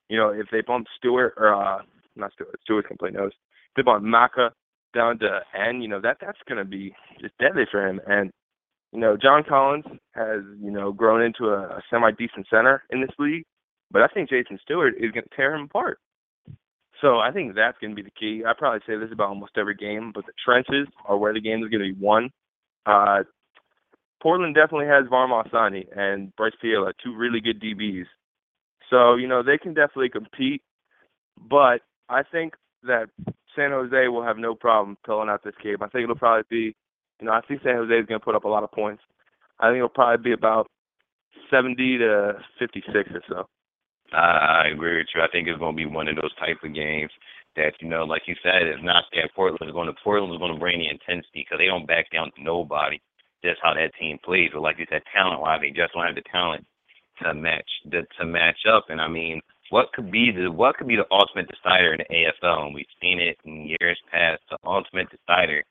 you 0.10 0.18
know, 0.18 0.30
if 0.30 0.48
they 0.52 0.62
bump 0.62 0.88
Stewart 0.98 1.34
or 1.38 1.54
uh, 1.54 1.82
not 2.16 2.34
Stewart, 2.34 2.60
Stewart 2.64 2.88
can 2.88 2.98
play 2.98 3.10
nose. 3.10 3.32
If 3.34 3.76
they 3.78 3.82
bump 3.82 4.04
Maka 4.04 4.52
down 4.94 5.20
to 5.20 5.40
N, 5.54 5.82
you 5.82 5.88
know, 5.88 6.00
that 6.02 6.18
that's 6.22 6.38
going 6.48 6.58
to 6.60 6.66
be 6.66 6.96
just 7.20 7.38
deadly 7.40 7.64
for 7.70 7.86
him. 7.86 8.00
And 8.08 8.32
you 8.92 9.00
know, 9.00 9.18
John 9.18 9.44
Collins 9.48 9.86
has 10.14 10.42
you 10.62 10.72
know 10.72 10.92
grown 10.92 11.22
into 11.22 11.50
a, 11.50 11.78
a 11.78 11.82
semi 11.90 12.12
decent 12.12 12.48
center 12.50 12.84
in 12.90 13.02
this 13.02 13.12
league, 13.20 13.44
but 13.92 14.02
I 14.02 14.08
think 14.08 14.30
Jason 14.30 14.60
Stewart 14.62 14.94
is 14.98 15.12
going 15.12 15.24
to 15.24 15.36
tear 15.36 15.56
him 15.56 15.64
apart. 15.64 16.00
So 17.06 17.20
I 17.20 17.32
think 17.32 17.54
that's 17.54 17.78
going 17.78 17.92
to 17.92 17.96
be 17.96 18.02
the 18.02 18.20
key. 18.20 18.42
I 18.48 18.54
probably 18.58 18.80
say 18.88 18.98
this 18.98 19.12
about 19.12 19.30
almost 19.30 19.52
every 19.58 19.76
game, 19.76 20.12
but 20.12 20.26
the 20.26 20.32
trenches 20.44 20.88
are 21.06 21.16
where 21.16 21.36
the 21.36 21.40
game 21.40 21.64
is 21.64 21.70
going 21.70 21.84
to 21.88 21.94
be 21.94 22.02
won. 22.02 22.32
Uh, 22.88 23.20
Portland 24.24 24.56
definitely 24.56 24.88
has 24.88 25.06
Varma 25.06 25.48
Asani 25.48 25.86
and 25.96 26.36
Bryce 26.36 26.54
Fiala, 26.60 26.94
two 27.04 27.16
really 27.16 27.42
good 27.42 27.62
DBs. 27.62 28.08
So 28.90 29.16
you 29.16 29.28
know 29.28 29.44
they 29.44 29.60
can 29.60 29.76
definitely 29.76 30.10
compete, 30.10 30.64
but 31.38 31.82
I 32.10 32.24
think 32.24 32.56
that 32.84 33.10
San 33.56 33.70
Jose 33.70 34.08
will 34.08 34.24
have 34.24 34.38
no 34.38 34.56
problem 34.56 34.98
pulling 35.06 35.30
out 35.30 35.44
this 35.44 35.54
game. 35.64 35.78
I 35.82 35.88
think 35.90 36.06
it'll 36.06 36.16
probably 36.16 36.46
be, 36.50 36.76
you 37.20 37.28
know, 37.28 37.34
I 37.34 37.42
think 37.42 37.62
San 37.62 37.76
Jose 37.76 37.94
is 37.94 38.06
going 38.08 38.20
to 38.20 38.26
put 38.26 38.36
up 38.36 38.46
a 38.46 38.50
lot 38.50 38.64
of 38.64 38.72
points. 38.72 39.04
I 39.60 39.68
think 39.68 39.78
it'll 39.78 39.90
probably 39.90 40.24
be 40.24 40.34
about 40.34 40.72
70 41.52 42.00
to 42.00 42.34
56 42.58 43.10
or 43.14 43.22
so. 43.30 43.48
I 44.16 44.66
I 44.66 44.68
agree 44.74 44.98
with 44.98 45.08
you. 45.14 45.22
I 45.22 45.28
think 45.32 45.48
it's 45.48 45.60
going 45.60 45.76
to 45.76 45.78
be 45.78 45.86
one 45.86 46.08
of 46.08 46.16
those 46.16 46.34
type 46.36 46.58
of 46.64 46.74
games 46.74 47.12
that 47.56 47.74
you 47.80 47.88
know, 47.90 48.04
like 48.04 48.24
you 48.28 48.36
said, 48.44 48.64
it's 48.64 48.84
not 48.84 49.06
that 49.14 49.34
Portland 49.36 49.70
is 49.70 49.74
going 49.74 49.88
to 49.88 49.96
Portland 50.04 50.34
is 50.34 50.40
going 50.40 50.54
to 50.54 50.60
bring 50.60 50.80
the 50.80 50.90
intensity 50.90 51.46
because 51.46 51.58
they 51.60 51.68
don't 51.68 51.88
back 51.88 52.12
down 52.12 52.32
to 52.36 52.44
nobody. 52.44 53.00
That's 53.44 53.60
how 53.62 53.74
that 53.74 53.96
team 54.00 54.18
plays. 54.24 54.52
But 54.54 54.62
like 54.62 54.80
you 54.80 54.86
said, 54.90 55.04
talent 55.14 55.42
wise, 55.42 55.62
they 55.62 55.70
just 55.70 55.94
don't 55.94 56.06
have 56.06 56.16
the 56.16 56.24
talent 56.32 56.66
to 57.24 57.34
match 57.34 57.70
the, 57.86 58.04
to 58.20 58.26
match 58.26 58.60
up. 58.68 58.86
And 58.90 59.00
I 59.00 59.08
mean, 59.08 59.42
what 59.70 59.92
could 59.94 60.12
be 60.12 60.32
the 60.32 60.52
what 60.52 60.78
could 60.78 60.88
be 60.88 60.96
the 60.96 61.08
ultimate 61.12 61.48
decider 61.48 61.94
in 61.94 62.00
the 62.00 62.16
AFL? 62.16 62.66
And 62.66 62.76
we've 62.76 62.86
seen 63.02 63.20
it 63.20 63.38
in 63.46 63.76
years 63.80 64.00
past. 64.12 64.42
The 64.50 64.58
ultimate 64.66 65.08
decider 65.10 65.64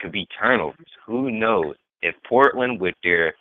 could 0.00 0.12
be 0.12 0.26
turnovers. 0.38 0.86
Who 1.06 1.30
knows? 1.30 1.76
If 2.02 2.14
Portland 2.26 2.80
with 2.80 2.94
their 3.04 3.34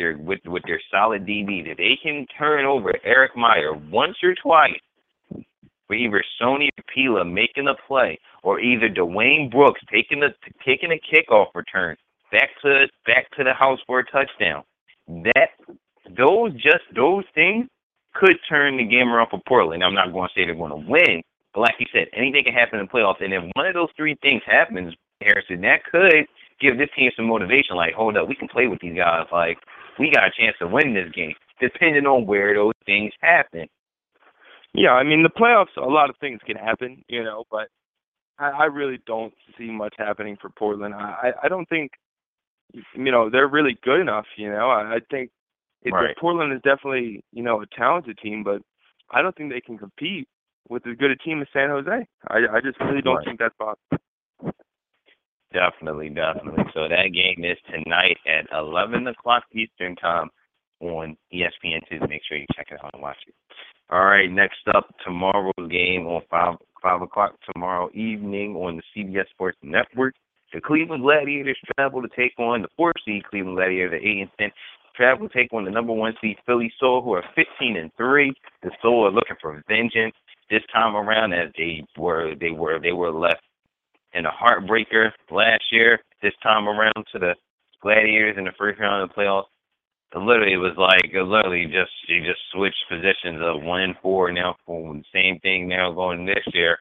their 0.00 0.16
with 0.16 0.40
with 0.46 0.62
their 0.66 0.80
solid 0.90 1.26
DB, 1.26 1.66
if 1.66 1.76
they 1.76 1.98
can 2.02 2.26
turn 2.38 2.64
over 2.64 2.92
Erik 3.04 3.36
Meyer 3.36 3.74
once 3.74 4.16
or 4.22 4.34
twice, 4.42 4.80
for 5.86 5.94
either 5.94 6.22
Sony 6.40 6.68
Pila 6.94 7.24
making 7.24 7.68
a 7.68 7.74
play 7.86 8.18
or 8.42 8.60
either 8.60 8.88
Dwayne 8.88 9.50
Brooks 9.50 9.80
taking 9.92 10.22
a 10.22 10.28
taking 10.64 10.92
a 10.92 11.00
kickoff 11.14 11.46
return 11.54 11.96
back 12.32 12.50
to 12.62 12.86
back 13.06 13.30
to 13.36 13.44
the 13.44 13.52
house 13.52 13.78
for 13.86 14.00
a 14.00 14.04
touchdown, 14.04 14.62
that 15.08 15.50
those 16.16 16.52
just 16.54 16.84
those 16.94 17.24
things 17.34 17.66
could 18.14 18.36
turn 18.48 18.76
the 18.76 18.84
game 18.84 19.08
around 19.08 19.28
for 19.30 19.40
Portland. 19.46 19.84
I'm 19.84 19.94
not 19.94 20.12
going 20.12 20.28
to 20.28 20.34
say 20.34 20.44
they're 20.44 20.54
going 20.54 20.70
to 20.70 20.90
win, 20.90 21.22
but 21.54 21.60
like 21.60 21.74
you 21.78 21.86
said, 21.92 22.08
anything 22.14 22.44
can 22.44 22.54
happen 22.54 22.80
in 22.80 22.86
the 22.86 22.92
playoffs. 22.92 23.22
And 23.22 23.32
if 23.32 23.42
one 23.54 23.66
of 23.66 23.74
those 23.74 23.90
three 23.96 24.16
things 24.22 24.42
happens, 24.46 24.94
Harrison, 25.20 25.60
that 25.62 25.84
could 25.90 26.26
give 26.60 26.78
this 26.78 26.88
team 26.96 27.10
some 27.16 27.26
motivation. 27.26 27.76
Like, 27.76 27.94
hold 27.94 28.16
up, 28.16 28.28
we 28.28 28.34
can 28.34 28.48
play 28.48 28.66
with 28.66 28.80
these 28.80 28.96
guys. 28.96 29.26
Like, 29.32 29.58
we 30.00 30.10
got 30.10 30.24
a 30.24 30.30
chance 30.36 30.56
to 30.58 30.66
win 30.66 30.94
this 30.94 31.12
game, 31.12 31.34
depending 31.60 32.06
on 32.06 32.26
where 32.26 32.54
those 32.54 32.72
things 32.86 33.12
happen. 33.20 33.68
Yeah, 34.72 34.92
I 34.92 35.02
mean 35.04 35.22
the 35.22 35.28
playoffs. 35.28 35.76
A 35.76 35.80
lot 35.80 36.10
of 36.10 36.16
things 36.20 36.40
can 36.46 36.56
happen, 36.56 37.04
you 37.08 37.22
know, 37.22 37.44
but 37.50 37.68
I, 38.38 38.50
I 38.50 38.64
really 38.64 38.98
don't 39.06 39.34
see 39.58 39.70
much 39.70 39.94
happening 39.98 40.36
for 40.40 40.48
Portland. 40.50 40.94
I 40.94 41.32
I 41.42 41.48
don't 41.48 41.68
think, 41.68 41.90
you 42.94 43.12
know, 43.12 43.28
they're 43.30 43.48
really 43.48 43.78
good 43.82 44.00
enough. 44.00 44.26
You 44.36 44.50
know, 44.50 44.70
I, 44.70 44.96
I 44.96 44.98
think 45.10 45.30
it, 45.82 45.92
Right. 45.92 46.16
Portland 46.18 46.52
is 46.52 46.62
definitely 46.62 47.22
you 47.32 47.42
know 47.42 47.60
a 47.62 47.66
talented 47.76 48.18
team, 48.18 48.42
but 48.44 48.62
I 49.10 49.22
don't 49.22 49.36
think 49.36 49.50
they 49.52 49.60
can 49.60 49.76
compete 49.78 50.28
with 50.68 50.86
as 50.86 50.96
good 50.96 51.10
a 51.10 51.16
team 51.16 51.42
as 51.42 51.48
San 51.52 51.68
Jose. 51.70 52.06
I 52.28 52.36
I 52.56 52.60
just 52.60 52.80
really 52.80 53.02
don't 53.02 53.16
Right. 53.16 53.24
think 53.26 53.38
that's 53.40 53.56
possible. 53.56 53.98
Definitely, 55.52 56.10
definitely. 56.10 56.64
So 56.74 56.88
that 56.88 57.10
game 57.12 57.44
is 57.44 57.58
tonight 57.66 58.18
at 58.26 58.46
11 58.56 59.06
o'clock 59.08 59.44
Eastern 59.52 59.96
Time 59.96 60.28
on 60.80 61.16
E 61.32 61.42
ESPN2. 61.42 62.08
Make 62.08 62.22
sure 62.28 62.38
you 62.38 62.46
check 62.54 62.68
it 62.70 62.78
out 62.82 62.90
and 62.92 63.02
watch 63.02 63.16
it. 63.26 63.34
All 63.90 64.04
right, 64.04 64.30
next 64.30 64.60
up, 64.72 64.94
tomorrow's 65.04 65.52
game 65.68 66.06
on 66.06 66.22
5, 66.30 66.54
5 66.80 67.02
o'clock 67.02 67.34
tomorrow 67.52 67.90
evening 67.92 68.54
on 68.54 68.80
the 68.80 68.82
CBS 68.94 69.28
Sports 69.30 69.58
Network. 69.62 70.14
The 70.52 70.60
Cleveland 70.60 71.02
Gladiators 71.02 71.58
travel 71.76 72.02
to 72.02 72.08
take 72.16 72.38
on 72.38 72.62
the 72.62 72.68
four 72.76 72.92
seed 73.04 73.24
Cleveland 73.24 73.56
Gladiators 73.56 74.00
at 74.00 74.06
8 74.06 74.20
and 74.20 74.30
10. 74.38 74.50
Travel 74.96 75.28
to 75.28 75.34
take 75.34 75.52
on 75.52 75.64
the 75.64 75.70
number 75.70 75.92
one 75.92 76.14
seed 76.20 76.36
Philly 76.46 76.72
Soul, 76.78 77.02
who 77.02 77.12
are 77.12 77.24
15 77.34 77.76
and 77.76 77.90
3. 77.96 78.32
The 78.62 78.70
Soul 78.82 79.06
are 79.06 79.12
looking 79.12 79.36
for 79.40 79.62
vengeance 79.68 80.14
this 80.50 80.62
time 80.72 80.96
around 80.96 81.32
as 81.32 81.50
they 81.56 81.84
were 81.96 82.34
they 82.40 82.50
were 82.50 82.80
they 82.80 82.92
were 82.92 83.12
left 83.12 83.42
in 84.14 84.26
a 84.26 84.30
heartbreaker 84.30 85.10
last 85.30 85.64
year. 85.70 86.00
This 86.22 86.34
time 86.42 86.68
around 86.68 87.06
to 87.12 87.18
the 87.18 87.34
Gladiators 87.82 88.36
in 88.36 88.44
the 88.44 88.52
first 88.58 88.78
round 88.78 89.02
of 89.02 89.08
the 89.08 89.14
playoffs. 89.14 89.44
It 90.14 90.18
literally 90.18 90.56
was 90.56 90.74
like 90.76 91.12
it 91.14 91.22
literally 91.22 91.64
just 91.64 91.92
you 92.08 92.20
just 92.20 92.40
switched 92.52 92.84
positions 92.90 93.40
of 93.40 93.62
one 93.62 93.80
and 93.82 93.94
four 94.02 94.32
now 94.32 94.56
for 94.66 94.92
the 94.94 95.04
same 95.14 95.38
thing 95.40 95.68
now 95.68 95.92
going 95.92 96.26
this 96.26 96.44
year. 96.52 96.78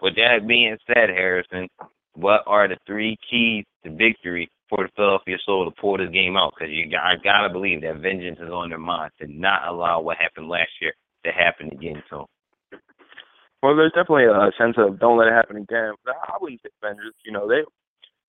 With 0.00 0.14
that 0.16 0.46
being 0.46 0.76
said, 0.86 1.08
Harrison, 1.08 1.66
what 2.14 2.42
are 2.46 2.68
the 2.68 2.76
three 2.86 3.16
keys 3.28 3.64
to 3.84 3.90
victory 3.90 4.48
for 4.68 4.84
the 4.84 4.90
Philadelphia 4.94 5.38
Soul 5.44 5.64
to 5.64 5.80
pull 5.80 5.96
this 5.96 6.10
game 6.10 6.36
out? 6.36 6.52
Because 6.56 6.72
you 6.72 6.84
I 6.96 7.14
gotta 7.16 7.48
believe 7.48 7.80
that 7.82 7.96
vengeance 7.96 8.38
is 8.38 8.50
on 8.50 8.68
their 8.68 8.78
mind 8.78 9.12
to 9.20 9.26
not 9.26 9.66
allow 9.66 10.00
what 10.00 10.18
happened 10.18 10.48
last 10.48 10.70
year 10.80 10.92
to 11.24 11.32
happen 11.32 11.70
again. 11.72 12.02
So 12.10 12.26
Well, 13.62 13.74
there's 13.76 13.92
definitely 13.92 14.26
a 14.26 14.50
sense 14.56 14.76
of 14.78 15.00
don't 15.00 15.18
let 15.18 15.28
it 15.28 15.32
happen 15.34 15.56
again. 15.56 15.94
But 16.04 16.14
I 16.28 16.36
wouldn't 16.40 16.60
say 16.62 16.70
Avengers. 16.82 17.14
You 17.24 17.32
know, 17.32 17.48
they 17.48 17.62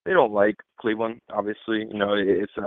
they 0.06 0.14
don't 0.14 0.32
like 0.34 0.56
Cleveland. 0.80 1.20
Obviously, 1.32 1.86
you 1.92 1.98
know, 1.98 2.16
it's 2.18 2.52
a, 2.58 2.64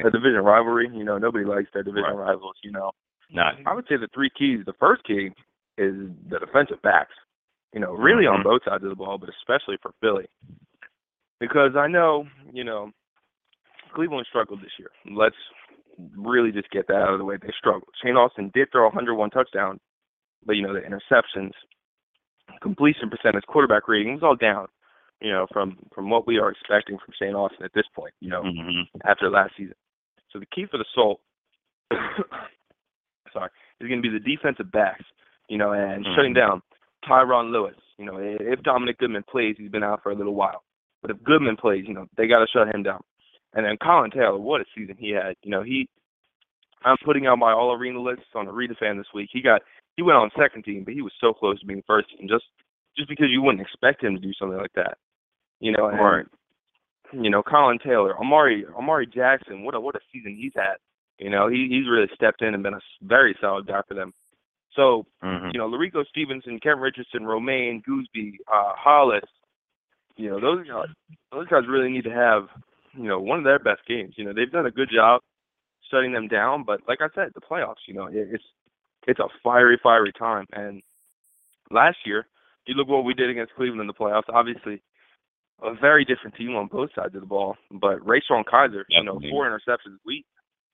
a 0.06 0.10
division 0.10 0.40
rivalry. 0.42 0.88
You 0.92 1.04
know, 1.04 1.18
nobody 1.18 1.44
likes 1.44 1.68
their 1.74 1.82
division 1.82 2.14
Right. 2.16 2.28
rivals. 2.30 2.56
You 2.62 2.72
know, 2.72 2.92
not 3.30 3.54
I 3.66 3.74
would 3.74 3.86
say 3.88 3.96
the 3.96 4.08
three 4.14 4.30
keys. 4.30 4.60
The 4.64 4.72
first 4.80 5.04
key 5.04 5.30
is 5.76 5.94
the 6.30 6.38
defensive 6.38 6.80
backs. 6.82 7.14
You 7.74 7.80
know, 7.80 7.92
really 7.92 8.26
on 8.26 8.40
Mhm. 8.40 8.44
both 8.44 8.64
sides 8.64 8.82
of 8.84 8.88
the 8.90 8.96
ball, 8.96 9.18
but 9.18 9.28
especially 9.28 9.76
for 9.82 9.92
Philly, 10.00 10.26
because 11.40 11.76
I 11.76 11.86
know, 11.86 12.26
you 12.50 12.64
know, 12.64 12.90
Cleveland 13.92 14.26
struggled 14.26 14.62
this 14.62 14.72
year. 14.78 14.90
Let's 15.04 15.36
really 16.16 16.52
just 16.52 16.70
get 16.70 16.86
that 16.88 17.02
out 17.02 17.12
of 17.12 17.18
the 17.18 17.24
way. 17.26 17.36
They 17.36 17.52
struggled. 17.58 17.92
Shane 18.02 18.16
Austin 18.16 18.50
did 18.54 18.70
throw 18.72 18.86
101 18.86 19.30
touchdowns, 19.30 19.80
but 20.46 20.56
you 20.56 20.62
know 20.62 20.72
the 20.72 20.80
interceptions, 20.80 21.52
completion 22.60 23.10
percentage, 23.10 23.44
quarterback 23.46 23.88
rating 23.88 24.14
was 24.14 24.22
all 24.22 24.36
down. 24.36 24.66
You 25.20 25.32
know 25.32 25.46
from 25.52 25.76
from 25.94 26.10
what 26.10 26.26
we 26.26 26.38
are 26.38 26.50
expecting 26.50 26.96
from 26.98 27.12
Shane 27.18 27.34
Austin 27.34 27.64
at 27.64 27.72
this 27.74 27.86
point. 27.94 28.14
You 28.20 28.30
know 28.30 28.42
Mm-hmm. 28.42 29.00
after 29.08 29.28
last 29.30 29.52
season. 29.56 29.74
So 30.32 30.38
the 30.38 30.46
key 30.46 30.66
for 30.70 30.78
the 30.78 30.84
Soul, 30.94 31.20
sorry, 33.32 33.50
is 33.80 33.88
going 33.88 34.02
to 34.02 34.08
be 34.10 34.16
the 34.16 34.24
defensive 34.36 34.70
backs. 34.70 35.04
You 35.48 35.56
know, 35.58 35.72
and 35.72 36.04
Mhm. 36.04 36.14
shutting 36.14 36.34
down 36.34 36.62
Tyron 37.04 37.50
Lewis. 37.50 37.74
You 37.96 38.04
know, 38.04 38.18
if 38.18 38.62
Dominic 38.62 38.98
Goodman 38.98 39.22
plays, 39.24 39.56
he's 39.58 39.70
been 39.70 39.82
out 39.82 40.02
for 40.02 40.12
a 40.12 40.14
little 40.14 40.34
while. 40.34 40.62
But 41.00 41.10
if 41.10 41.22
Goodman 41.24 41.56
plays, 41.56 41.84
you 41.88 41.94
know, 41.94 42.06
they 42.16 42.26
got 42.26 42.40
to 42.40 42.46
shut 42.52 42.72
him 42.72 42.82
down. 42.82 43.02
And 43.54 43.64
then 43.64 43.76
Colin 43.82 44.10
Taylor, 44.10 44.36
what 44.38 44.60
a 44.60 44.64
season 44.76 44.96
he 44.98 45.10
had. 45.10 45.36
You 45.42 45.50
know, 45.50 45.62
he 45.62 45.88
I'm 46.84 46.96
putting 47.04 47.26
out 47.26 47.38
my 47.38 47.52
all 47.52 47.72
arena 47.72 48.00
list 48.00 48.22
on 48.34 48.46
Arena 48.46 48.74
fan 48.78 48.98
this 48.98 49.06
week. 49.14 49.30
He 49.32 49.40
got 49.40 49.62
he 49.98 50.02
went 50.02 50.16
on 50.16 50.30
second 50.38 50.62
team, 50.62 50.84
but 50.84 50.94
he 50.94 51.02
was 51.02 51.12
so 51.20 51.32
close 51.34 51.58
to 51.58 51.66
being 51.66 51.82
first 51.84 52.08
team 52.10 52.28
just 52.28 52.44
just 52.96 53.08
because 53.08 53.26
you 53.30 53.42
wouldn't 53.42 53.60
expect 53.60 54.02
him 54.02 54.14
to 54.14 54.20
do 54.20 54.32
something 54.38 54.56
like 54.56 54.72
that. 54.76 54.96
You 55.58 55.72
know, 55.72 55.88
and, 55.88 55.98
Right. 55.98 56.26
You 57.12 57.30
know, 57.30 57.42
Colin 57.42 57.78
Taylor, 57.84 58.16
Amari 58.18 58.64
Amari 58.78 59.06
Jackson, 59.08 59.64
what 59.64 59.74
a 59.74 59.80
what 59.80 59.96
a 59.96 60.00
season 60.12 60.36
he's 60.40 60.52
had. 60.54 60.76
You 61.18 61.30
know, 61.30 61.48
he 61.48 61.66
he's 61.68 61.88
really 61.90 62.06
stepped 62.14 62.42
in 62.42 62.54
and 62.54 62.62
been 62.62 62.74
a 62.74 62.80
very 63.02 63.34
solid 63.40 63.66
guy 63.66 63.80
for 63.88 63.94
them. 63.94 64.12
So, 64.76 65.06
Mm-hmm. 65.24 65.48
you 65.52 65.58
know, 65.58 65.68
Larico 65.68 66.06
Stevenson, 66.06 66.60
Kevin 66.60 66.78
Richardson, 66.80 67.26
Romaine, 67.26 67.82
Gooseby, 67.88 68.34
uh, 68.46 68.72
Hollis, 68.76 69.28
you 70.16 70.28
know, 70.30 70.38
those 70.40 70.64
guys, 70.68 70.86
those 71.32 71.48
guys 71.48 71.62
really 71.68 71.90
need 71.90 72.04
to 72.04 72.12
have, 72.12 72.44
you 72.94 73.08
know, 73.08 73.18
one 73.18 73.38
of 73.38 73.44
their 73.44 73.58
best 73.58 73.80
games. 73.88 74.14
You 74.16 74.24
know, 74.26 74.32
they've 74.32 74.52
done 74.52 74.66
a 74.66 74.70
good 74.70 74.90
job 74.94 75.22
shutting 75.90 76.12
them 76.12 76.28
down, 76.28 76.62
but 76.64 76.80
like 76.86 76.98
I 77.00 77.08
said, 77.14 77.32
the 77.34 77.40
playoffs, 77.40 77.82
you 77.88 77.94
know, 77.94 78.08
it's 78.12 78.44
it's 79.08 79.18
a 79.18 79.26
fiery, 79.42 79.78
fiery 79.82 80.12
time. 80.16 80.46
And 80.52 80.82
last 81.70 81.96
year, 82.04 82.26
you 82.66 82.74
look 82.74 82.86
what 82.86 83.04
we 83.04 83.14
did 83.14 83.30
against 83.30 83.54
Cleveland 83.54 83.80
in 83.80 83.86
the 83.88 83.94
playoffs. 83.94 84.28
Obviously, 84.32 84.82
a 85.62 85.74
very 85.74 86.04
different 86.04 86.36
team 86.36 86.54
on 86.54 86.66
both 86.68 86.90
sides 86.94 87.14
of 87.14 87.22
the 87.22 87.26
ball. 87.26 87.56
But 87.72 87.98
Rayshon 88.06 88.44
Kaiser, 88.48 88.84
you 88.90 89.02
know, 89.02 89.14
Definitely. 89.14 89.30
four 89.30 89.46
interceptions. 89.50 89.96
We 90.06 90.24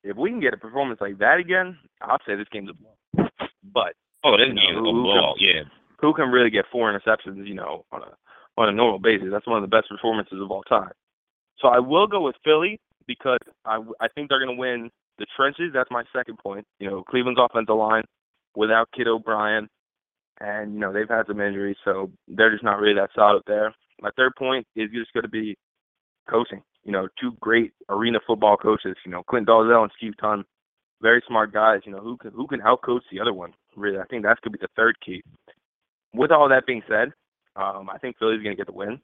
if 0.03 0.17
we 0.19 0.29
can 0.29 0.41
get 0.41 0.53
a 0.53 0.59
performance 0.59 1.01
like 1.01 1.17
that 1.19 1.39
again, 1.39 1.79
I'll 2.03 2.19
say 2.27 2.35
this 2.35 2.49
game's 2.53 2.69
a 2.69 2.75
blow. 2.75 3.29
But 3.73 3.95
Oh, 4.25 4.37
this 4.37 4.49
know, 4.53 4.79
a 4.81 4.83
ball. 4.93 5.35
Yeah. 5.39 5.63
who 6.01 6.13
can 6.13 6.29
really 6.31 6.51
get 6.51 6.65
four 6.73 6.93
interceptions, 6.93 7.47
you 7.47 7.55
know, 7.55 7.85
on 7.93 8.03
a 8.03 8.13
on 8.61 8.69
a 8.69 8.73
normal 8.73 8.99
basis? 8.99 9.29
That's 9.31 9.47
one 9.47 9.63
of 9.63 9.69
the 9.69 9.75
best 9.75 9.89
performances 9.89 10.41
of 10.43 10.51
all 10.51 10.63
time. 10.65 10.91
So 11.59 11.69
I 11.69 11.79
will 11.79 12.07
go 12.07 12.21
with 12.23 12.35
Philly 12.45 12.81
because 13.07 13.39
I 13.65 13.77
I 14.01 14.09
think 14.09 14.29
they're 14.29 14.45
going 14.45 14.57
to 14.57 14.61
win 14.61 14.91
the 15.19 15.27
trenches. 15.37 15.71
That's 15.73 15.91
my 15.91 16.03
second 16.15 16.39
point. 16.39 16.67
You 16.81 16.91
know, 16.91 17.05
Cleveland's 17.05 17.41
offensive 17.41 17.77
line 17.77 18.03
without 18.57 18.89
Kid 18.93 19.09
O'Brien, 19.09 19.69
and 20.41 20.75
you 20.75 20.81
know 20.81 20.93
they've 20.93 21.09
had 21.09 21.27
some 21.27 21.41
injuries, 21.41 21.77
so 21.85 22.11
they're 22.29 22.51
just 22.53 22.65
not 22.65 22.79
really 22.81 22.95
that 22.95 23.11
solid 23.15 23.43
there. 23.47 23.75
My 24.01 24.11
third 24.17 24.33
point 24.37 24.67
is 24.77 24.91
just 24.93 25.13
going 25.13 25.23
to 25.23 25.29
be 25.29 25.57
coaching. 26.29 26.63
You 26.85 26.93
know, 26.93 27.09
two 27.21 27.33
great 27.41 27.73
arena 27.89 28.19
football 28.27 28.57
coaches. 28.57 28.97
You 29.05 29.13
know, 29.13 29.23
Clint 29.23 29.47
Dolezel 29.49 29.83
and 29.83 29.93
Steve 29.97 30.15
Thonn, 30.23 30.45
very 31.01 31.23
smart 31.27 31.53
guys. 31.53 31.81
You 31.85 31.93
know, 31.93 32.01
who 32.01 32.17
can 32.17 32.33
who 32.33 32.47
can 32.47 32.61
outcoach 32.61 33.03
the 33.11 33.21
other 33.21 33.33
one. 33.33 33.55
Really, 33.77 33.99
I 33.99 34.05
think 34.05 34.23
that's 34.23 34.41
going 34.41 34.53
to 34.53 34.59
be 34.59 34.63
the 34.63 34.69
third 34.77 34.97
key. 35.05 35.23
With 36.13 36.31
all 36.31 36.49
that 36.49 36.67
being 36.67 36.83
said, 36.89 37.13
um, 37.57 37.89
I 37.91 37.99
think 37.99 38.19
Philly's 38.19 38.43
going 38.43 38.55
to 38.57 38.61
get 38.61 38.67
the 38.67 38.73
win. 38.73 39.01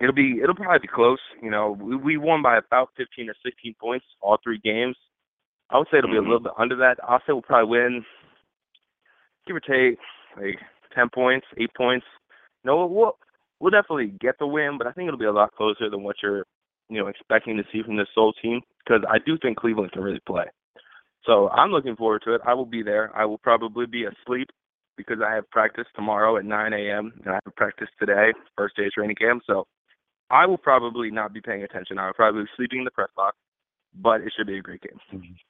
It'll 0.00 0.14
be 0.14 0.40
it'll 0.42 0.54
probably 0.54 0.78
be 0.80 0.88
close. 0.88 1.18
You 1.42 1.50
know, 1.50 1.72
we, 1.78 1.94
we 1.96 2.16
won 2.16 2.42
by 2.42 2.56
about 2.56 2.88
15 2.96 3.28
or 3.28 3.34
16 3.44 3.74
points 3.80 4.06
all 4.20 4.38
three 4.42 4.58
games. 4.58 4.96
I 5.68 5.78
would 5.78 5.86
say 5.90 5.98
it'll 5.98 6.10
be 6.10 6.16
a 6.16 6.20
Mhm. 6.20 6.24
little 6.24 6.40
bit 6.40 6.52
under 6.58 6.74
that. 6.76 6.98
I'll 7.06 7.20
say 7.20 7.32
we'll 7.32 7.42
probably 7.42 7.68
win, 7.70 8.04
give 9.50 9.56
or 9.56 9.60
take, 9.60 9.98
like 10.36 10.58
10 10.94 11.08
points, 11.14 11.46
eight 11.58 11.70
points. 11.76 12.06
No, 12.64 12.86
we'll 12.86 13.16
we'll 13.58 13.70
definitely 13.70 14.14
get 14.20 14.38
the 14.38 14.46
win, 14.46 14.76
but 14.78 14.86
I 14.86 14.92
think 14.92 15.08
it'll 15.08 15.18
be 15.18 15.26
a 15.26 15.32
lot 15.32 15.54
closer 15.54 15.90
than 15.90 16.02
what 16.02 16.16
you're, 16.22 16.44
you 16.88 17.00
know, 17.00 17.08
expecting 17.08 17.56
to 17.56 17.64
see 17.72 17.82
from 17.82 17.96
this 17.96 18.08
Soul 18.14 18.32
team 18.42 18.60
because 18.84 19.02
I 19.08 19.18
do 19.24 19.38
think 19.40 19.58
Cleveland 19.58 19.92
can 19.92 20.02
really 20.02 20.20
play. 20.26 20.44
So 21.26 21.48
I'm 21.50 21.70
looking 21.70 21.96
forward 21.96 22.22
to 22.24 22.34
it. 22.34 22.40
I 22.46 22.54
will 22.54 22.66
be 22.66 22.82
there. 22.82 23.14
I 23.14 23.24
will 23.26 23.38
probably 23.38 23.86
be 23.86 24.04
asleep 24.04 24.48
because 24.96 25.18
I 25.24 25.34
have 25.34 25.50
practice 25.50 25.86
tomorrow 25.94 26.36
at 26.36 26.44
9 26.44 26.72
a.m. 26.72 27.12
and 27.24 27.34
I 27.34 27.38
have 27.44 27.56
practice 27.56 27.88
today, 27.98 28.32
first 28.56 28.76
day 28.76 28.86
of 28.86 28.92
training 28.92 29.16
camp. 29.16 29.42
So 29.46 29.66
I 30.30 30.46
will 30.46 30.58
probably 30.58 31.10
not 31.10 31.32
be 31.32 31.40
paying 31.40 31.62
attention. 31.62 31.98
I 31.98 32.06
will 32.06 32.14
probably 32.14 32.42
be 32.42 32.48
sleeping 32.56 32.78
in 32.80 32.84
the 32.84 32.90
press 32.90 33.10
box, 33.16 33.36
but 33.94 34.22
it 34.22 34.32
should 34.36 34.46
be 34.46 34.58
a 34.58 34.62
great 34.62 34.82
game. 34.82 34.98
Mm-hmm. 35.12 35.49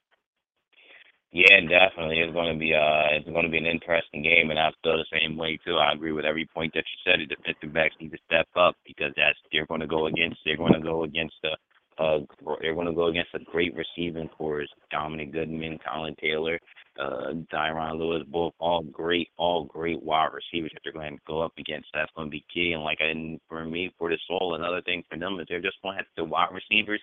Yeah, 1.31 1.59
definitely. 1.61 2.19
It's 2.19 2.33
going 2.33 2.53
to 2.53 2.59
be 2.59 2.73
uh, 2.73 3.15
it's 3.15 3.27
going 3.29 3.45
to 3.45 3.51
be 3.51 3.57
an 3.57 3.65
interesting 3.65 4.23
game, 4.23 4.49
and 4.49 4.59
I 4.59 4.71
feel 4.83 4.97
the 4.97 5.05
same 5.11 5.37
way 5.37 5.57
too. 5.65 5.77
I 5.77 5.93
agree 5.93 6.11
with 6.11 6.25
every 6.25 6.45
point 6.45 6.73
that 6.73 6.83
you 6.87 6.99
said. 7.11 7.19
The 7.21 7.25
defensive 7.35 7.73
backs 7.73 7.95
need 8.01 8.11
to 8.11 8.17
step 8.25 8.47
up 8.55 8.75
because 8.85 9.13
that's 9.15 9.37
they're 9.51 9.65
going 9.65 9.81
to 9.81 9.87
go 9.87 10.07
against. 10.07 10.39
They're 10.45 10.57
going 10.57 10.73
to 10.73 10.79
go 10.81 11.03
against 11.03 11.35
the. 11.43 11.51
Uh, 11.97 12.19
they're 12.61 12.73
going 12.73 12.87
to 12.87 12.93
go 12.93 13.07
against 13.07 13.33
a 13.35 13.39
great 13.51 13.75
receiving 13.75 14.27
corps. 14.29 14.65
Dominic 14.91 15.33
Goodman, 15.33 15.77
Colin 15.87 16.15
Taylor, 16.19 16.59
uh, 16.99 17.33
Tyron 17.53 17.99
Lewis, 17.99 18.23
both 18.27 18.53
all 18.59 18.81
great, 18.83 19.29
all 19.37 19.65
great 19.65 20.01
wide 20.01 20.29
receivers 20.33 20.71
that 20.73 20.81
they're 20.83 20.93
going 20.93 21.15
to 21.17 21.21
go 21.27 21.41
up 21.41 21.53
against. 21.59 21.89
That's 21.93 22.11
going 22.15 22.27
to 22.27 22.31
be 22.31 22.45
key. 22.53 22.71
And 22.73 22.83
like, 22.83 22.99
and 23.01 23.39
for 23.49 23.65
me, 23.65 23.93
for 23.99 24.09
the 24.09 24.17
soul, 24.27 24.55
another 24.55 24.81
thing 24.81 25.03
for 25.09 25.17
them 25.19 25.39
is 25.39 25.45
they're 25.49 25.61
just 25.61 25.81
going 25.83 25.93
to 25.95 25.97
have 25.99 26.07
the 26.17 26.23
wide 26.23 26.49
receivers 26.53 27.01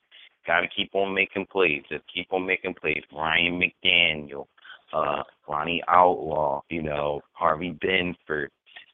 got 0.49 0.61
to 0.61 0.69
keep 0.75 0.95
on 0.95 1.15
making 1.15 1.47
plays. 1.53 1.83
Just 1.89 2.05
keep 2.13 2.33
on 2.33 2.47
making 2.47 2.75
plays. 2.75 3.03
Ryan 3.15 3.61
McDaniel, 3.61 4.47
uh, 4.93 5.23
Ronnie 5.47 5.83
Outlaw, 5.87 6.63
you 6.71 6.83
know, 6.83 7.21
Harvey 7.33 7.79
Benford, 7.85 8.49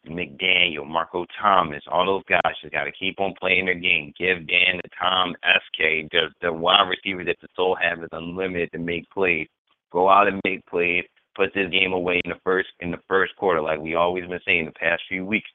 McDaniel, 0.06 0.86
Marco 0.86 1.24
Thomas, 1.40 1.82
all 1.90 2.04
those 2.04 2.24
guys 2.28 2.54
just 2.60 2.72
got 2.72 2.84
to 2.84 2.92
keep 2.92 3.18
on 3.20 3.34
playing 3.40 3.66
their 3.66 3.74
game. 3.74 4.12
Give 4.18 4.46
Dan 4.46 4.80
the 4.82 4.90
Tom 5.00 5.34
SK, 5.44 6.10
the, 6.10 6.28
the 6.42 6.52
wide 6.52 6.88
receiver 6.90 7.24
that 7.24 7.36
the 7.40 7.48
Soul 7.56 7.76
have 7.80 8.02
is 8.02 8.10
unlimited 8.12 8.70
to 8.72 8.78
make 8.78 9.08
plays. 9.10 9.46
Go 9.92 10.10
out 10.10 10.28
and 10.28 10.40
make 10.44 10.66
plays. 10.66 11.04
Put 11.36 11.54
this 11.54 11.70
game 11.70 11.92
away 11.92 12.20
in 12.24 12.30
the 12.30 12.38
first 12.44 12.68
in 12.80 12.90
the 12.90 13.00
first 13.08 13.34
quarter, 13.36 13.60
like 13.60 13.80
we 13.80 13.94
always 13.94 14.26
been 14.28 14.38
saying 14.46 14.66
the 14.66 14.72
past 14.72 15.02
few 15.08 15.24
weeks. 15.24 15.48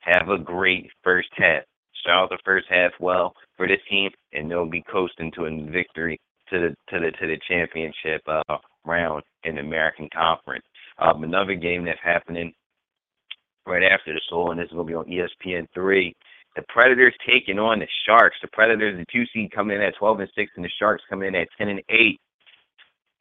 Have 0.00 0.28
a 0.30 0.38
great 0.38 0.90
first 1.02 1.28
half. 1.32 1.64
Start 2.06 2.22
out 2.22 2.30
the 2.30 2.38
first 2.44 2.66
half 2.70 2.92
well 3.00 3.34
for 3.56 3.66
this 3.66 3.80
team, 3.90 4.10
and 4.32 4.48
they'll 4.48 4.70
be 4.70 4.84
coasting 4.90 5.32
to 5.32 5.46
a 5.46 5.70
victory 5.72 6.20
to 6.50 6.58
the 6.60 6.68
to 6.88 7.00
the 7.00 7.10
to 7.18 7.26
the 7.26 7.36
championship 7.48 8.22
uh, 8.28 8.58
round 8.84 9.24
in 9.42 9.56
the 9.56 9.60
American 9.60 10.08
Conference. 10.14 10.64
Um, 10.98 11.24
another 11.24 11.56
game 11.56 11.84
that's 11.84 11.98
happening 12.04 12.52
right 13.66 13.82
after 13.82 14.14
the 14.14 14.20
Soul, 14.30 14.52
and 14.52 14.60
this 14.60 14.66
is 14.66 14.72
going 14.72 14.86
to 14.86 14.90
be 14.90 14.94
on 14.94 15.06
ESPN 15.06 15.66
three. 15.74 16.14
The 16.54 16.62
Predators 16.68 17.14
taking 17.28 17.58
on 17.58 17.80
the 17.80 17.88
Sharks. 18.06 18.36
The 18.40 18.48
Predators, 18.52 18.96
the 18.96 19.04
two 19.12 19.24
seed, 19.34 19.50
come 19.52 19.72
in 19.72 19.80
at 19.82 19.96
twelve 19.98 20.20
and 20.20 20.30
six, 20.36 20.52
and 20.54 20.64
the 20.64 20.70
Sharks 20.78 21.02
come 21.10 21.24
in 21.24 21.34
at 21.34 21.48
ten 21.58 21.68
and 21.68 21.82
eight. 21.90 22.20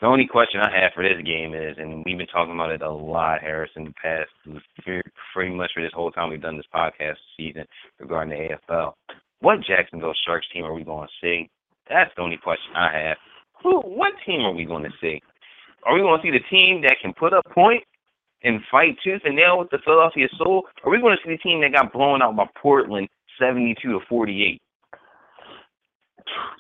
The 0.05 0.11
only 0.11 0.27
question 0.27 0.61
I 0.61 0.69
have 0.69 0.91
for 0.93 1.01
this 1.01 1.19
game 1.25 1.55
is, 1.55 1.77
and 1.79 2.05
we've 2.05 2.15
been 2.15 2.27
talking 2.27 2.53
about 2.53 2.69
it 2.69 2.83
a 2.83 2.91
lot, 2.91 3.41
Harris, 3.41 3.71
in 3.75 3.85
the 3.85 3.93
past, 3.99 4.29
pretty 5.33 5.55
much 5.55 5.71
for 5.73 5.81
this 5.81 5.93
whole 5.95 6.11
time 6.11 6.29
we've 6.29 6.39
done 6.39 6.57
this 6.57 6.67
podcast 6.71 7.15
season 7.35 7.65
regarding 7.99 8.29
the 8.29 8.55
AFL. 8.69 8.93
What 9.39 9.61
Jacksonville 9.67 10.13
Sharks 10.23 10.45
team 10.53 10.63
are 10.63 10.75
we 10.75 10.83
going 10.83 11.07
to 11.07 11.13
see? 11.19 11.49
That's 11.89 12.11
the 12.15 12.21
only 12.21 12.37
question 12.37 12.75
I 12.75 12.95
have. 12.95 13.17
Who? 13.63 13.79
What 13.79 14.13
team 14.27 14.41
are 14.41 14.53
we 14.53 14.63
going 14.63 14.83
to 14.83 14.93
see? 15.01 15.23
Are 15.87 15.95
we 15.95 16.01
going 16.01 16.21
to 16.21 16.27
see 16.27 16.29
the 16.29 16.55
team 16.55 16.83
that 16.83 16.97
can 17.01 17.11
put 17.11 17.33
up 17.33 17.43
points 17.51 17.87
and 18.43 18.61
fight 18.69 18.97
tooth 19.03 19.21
and 19.25 19.35
nail 19.35 19.57
with 19.57 19.71
the 19.71 19.79
Philadelphia 19.83 20.27
Soul? 20.37 20.67
Are 20.83 20.91
we 20.91 21.01
going 21.01 21.17
to 21.17 21.23
see 21.27 21.33
the 21.33 21.41
team 21.41 21.61
that 21.61 21.73
got 21.73 21.91
blown 21.91 22.21
out 22.21 22.35
by 22.35 22.45
Portland, 22.61 23.09
seventy-two 23.39 23.93
to 23.93 24.05
forty-eight? 24.07 24.61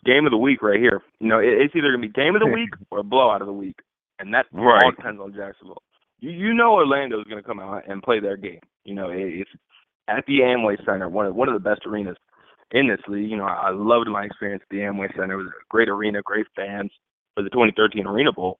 Game 0.05 0.25
of 0.25 0.31
the 0.31 0.37
week 0.37 0.61
right 0.61 0.79
here. 0.79 1.01
You 1.19 1.27
know, 1.27 1.39
it, 1.39 1.47
it's 1.49 1.75
either 1.75 1.89
gonna 1.91 2.01
be 2.01 2.09
game 2.09 2.35
of 2.35 2.41
the 2.41 2.47
week 2.47 2.69
or 2.91 3.03
blowout 3.03 3.41
of 3.41 3.47
the 3.47 3.53
week, 3.53 3.77
and 4.19 4.33
that 4.33 4.45
all 4.55 4.63
Right. 4.65 4.95
depends 4.95 5.19
on 5.19 5.33
Jacksonville. 5.33 5.81
You 6.19 6.31
you 6.31 6.53
know 6.53 6.73
Orlando 6.73 7.19
is 7.19 7.27
gonna 7.27 7.43
come 7.43 7.59
out 7.59 7.83
and 7.87 8.01
play 8.03 8.19
their 8.19 8.37
game. 8.37 8.61
You 8.83 8.93
know, 8.95 9.09
it, 9.09 9.19
it's 9.41 9.49
at 10.07 10.25
the 10.27 10.39
Amway 10.39 10.77
Center, 10.85 11.09
one 11.09 11.25
of 11.25 11.35
one 11.35 11.49
of 11.49 11.53
the 11.55 11.59
best 11.69 11.81
arenas 11.85 12.17
in 12.71 12.87
this 12.87 12.99
league. 13.07 13.29
You 13.29 13.37
know, 13.37 13.45
I, 13.45 13.67
I 13.67 13.69
loved 13.71 14.07
my 14.07 14.23
experience 14.23 14.61
at 14.63 14.69
the 14.69 14.81
Amway 14.83 15.09
Center. 15.15 15.33
It 15.33 15.43
was 15.43 15.47
a 15.47 15.65
great 15.69 15.89
arena, 15.89 16.21
great 16.23 16.45
fans 16.55 16.91
for 17.35 17.43
the 17.43 17.49
2013 17.49 18.05
Arena 18.07 18.31
Bowl. 18.31 18.59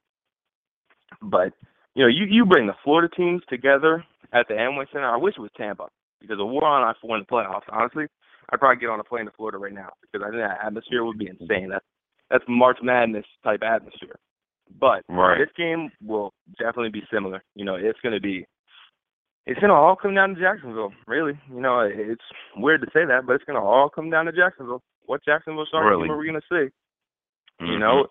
But 1.21 1.53
you 1.93 2.03
know, 2.03 2.08
you 2.10 2.25
you 2.25 2.45
bring 2.45 2.67
the 2.67 2.75
Florida 2.84 3.13
teams 3.15 3.41
together 3.49 4.03
at 4.34 4.47
the 4.47 4.55
Amway 4.55 4.86
Center. 4.91 5.10
I 5.10 5.17
wish 5.17 5.36
it 5.38 5.41
was 5.41 5.51
Tampa 5.55 5.88
because 6.19 6.38
if 6.39 6.45
we're 6.45 6.67
on 6.67 6.84
I 6.84 6.93
for 6.99 7.10
win 7.12 7.21
the 7.21 7.25
playoffs, 7.25 7.62
honestly, 7.71 8.05
I'd 8.51 8.60
probably 8.60 8.79
get 8.79 8.89
on 8.89 8.99
a 8.99 9.03
plane 9.03 9.25
to 9.25 9.31
Florida 9.31 9.58
right 9.58 9.73
now 9.73 9.89
because 10.01 10.25
I 10.25 10.29
think 10.29 10.41
that 10.41 10.65
atmosphere 10.65 11.03
would 11.03 11.17
be 11.17 11.27
insane. 11.27 11.69
That's 11.69 11.86
that's 12.29 12.43
March 12.47 12.77
Madness 12.81 13.25
type 13.43 13.62
atmosphere. 13.63 14.15
But 14.79 15.03
Right. 15.10 15.38
this 15.38 15.49
game 15.55 15.91
will 16.03 16.34
definitely 16.58 16.89
be 16.89 17.03
similar. 17.12 17.43
You 17.55 17.65
know, 17.65 17.75
it's 17.75 17.99
going 18.01 18.15
to 18.15 18.21
be 18.21 18.45
it's 19.45 19.60
going 19.60 19.69
to 19.69 19.75
all 19.75 19.95
come 19.95 20.15
down 20.15 20.34
to 20.36 20.41
Jacksonville. 20.41 20.91
Really, 21.05 21.39
you 21.53 21.62
know, 21.62 21.81
it's 21.81 22.23
weird 22.58 22.81
to 22.81 22.88
say 22.93 23.05
that, 23.05 23.27
but 23.27 23.34
it's 23.34 23.43
going 23.45 23.60
to 23.60 23.65
all 23.65 23.89
come 23.89 24.10
down 24.10 24.25
to 24.25 24.31
Jacksonville. 24.31 24.81
What 25.05 25.23
Jacksonville 25.23 25.67
Sharks 25.69 25.86
Really? 25.88 26.03
team 26.08 26.12
are 26.13 26.17
we 26.17 26.27
going 26.27 26.41
to 26.41 26.47
see? 26.49 26.71
Mm-hmm. 27.63 27.73
You 27.73 27.77
know, 27.79 28.08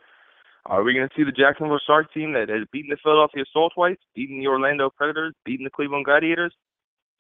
are 0.67 0.85
we 0.85 0.95
going 0.95 1.09
to 1.09 1.15
see 1.17 1.25
the 1.25 1.33
Jacksonville 1.33 1.81
Sharks 1.85 2.15
team 2.15 2.33
that 2.35 2.49
has 2.49 2.63
beaten 2.71 2.91
the 2.91 2.97
Philadelphia 3.03 3.45
Soul 3.53 3.71
twice, 3.71 3.97
beaten 4.15 4.39
the 4.39 4.47
Orlando 4.47 4.91
Predators, 4.91 5.35
beaten 5.45 5.65
the 5.65 5.71
Cleveland 5.71 6.05
Gladiators? 6.05 6.55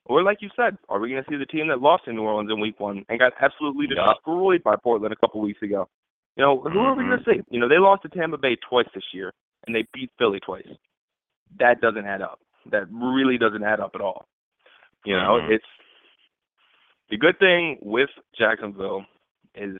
Or 0.06 0.22
like 0.22 0.38
you 0.40 0.50
said, 0.54 0.76
are 0.88 0.98
we 0.98 1.10
going 1.10 1.24
to 1.24 1.30
see 1.30 1.36
the 1.36 1.46
team 1.46 1.68
that 1.68 1.80
lost 1.80 2.04
in 2.06 2.14
New 2.14 2.22
Orleans 2.22 2.50
in 2.52 2.60
Week 2.60 2.78
One 2.78 3.04
and 3.08 3.18
got 3.18 3.32
absolutely 3.40 3.86
destroyed 3.86 4.62
by 4.62 4.76
Portland 4.76 5.14
a 5.14 5.16
couple 5.16 5.40
weeks 5.40 5.62
ago? 5.62 5.88
You 6.36 6.44
know, 6.44 6.60
who 6.60 6.80
are 6.80 6.94
we 6.94 7.04
going 7.04 7.18
to 7.18 7.24
see? 7.24 7.40
You 7.50 7.60
know, 7.60 7.68
they 7.68 7.78
lost 7.78 8.02
to 8.02 8.08
Tampa 8.08 8.36
Bay 8.36 8.56
twice 8.68 8.88
this 8.94 9.04
year, 9.12 9.32
and 9.66 9.74
they 9.74 9.86
beat 9.94 10.10
Philly 10.18 10.40
twice. 10.40 10.66
That 11.58 11.80
doesn't 11.80 12.04
add 12.04 12.20
up. 12.20 12.40
That 12.70 12.86
really 12.90 13.38
doesn't 13.38 13.62
add 13.62 13.80
up 13.80 13.92
at 13.94 14.00
all. 14.00 14.26
You 15.06 15.14
know, 15.14 15.38
mm-hmm. 15.40 15.52
it's 15.52 15.64
the 17.10 17.16
good 17.16 17.38
thing 17.38 17.78
with 17.80 18.10
Jacksonville 18.36 19.04
is 19.54 19.76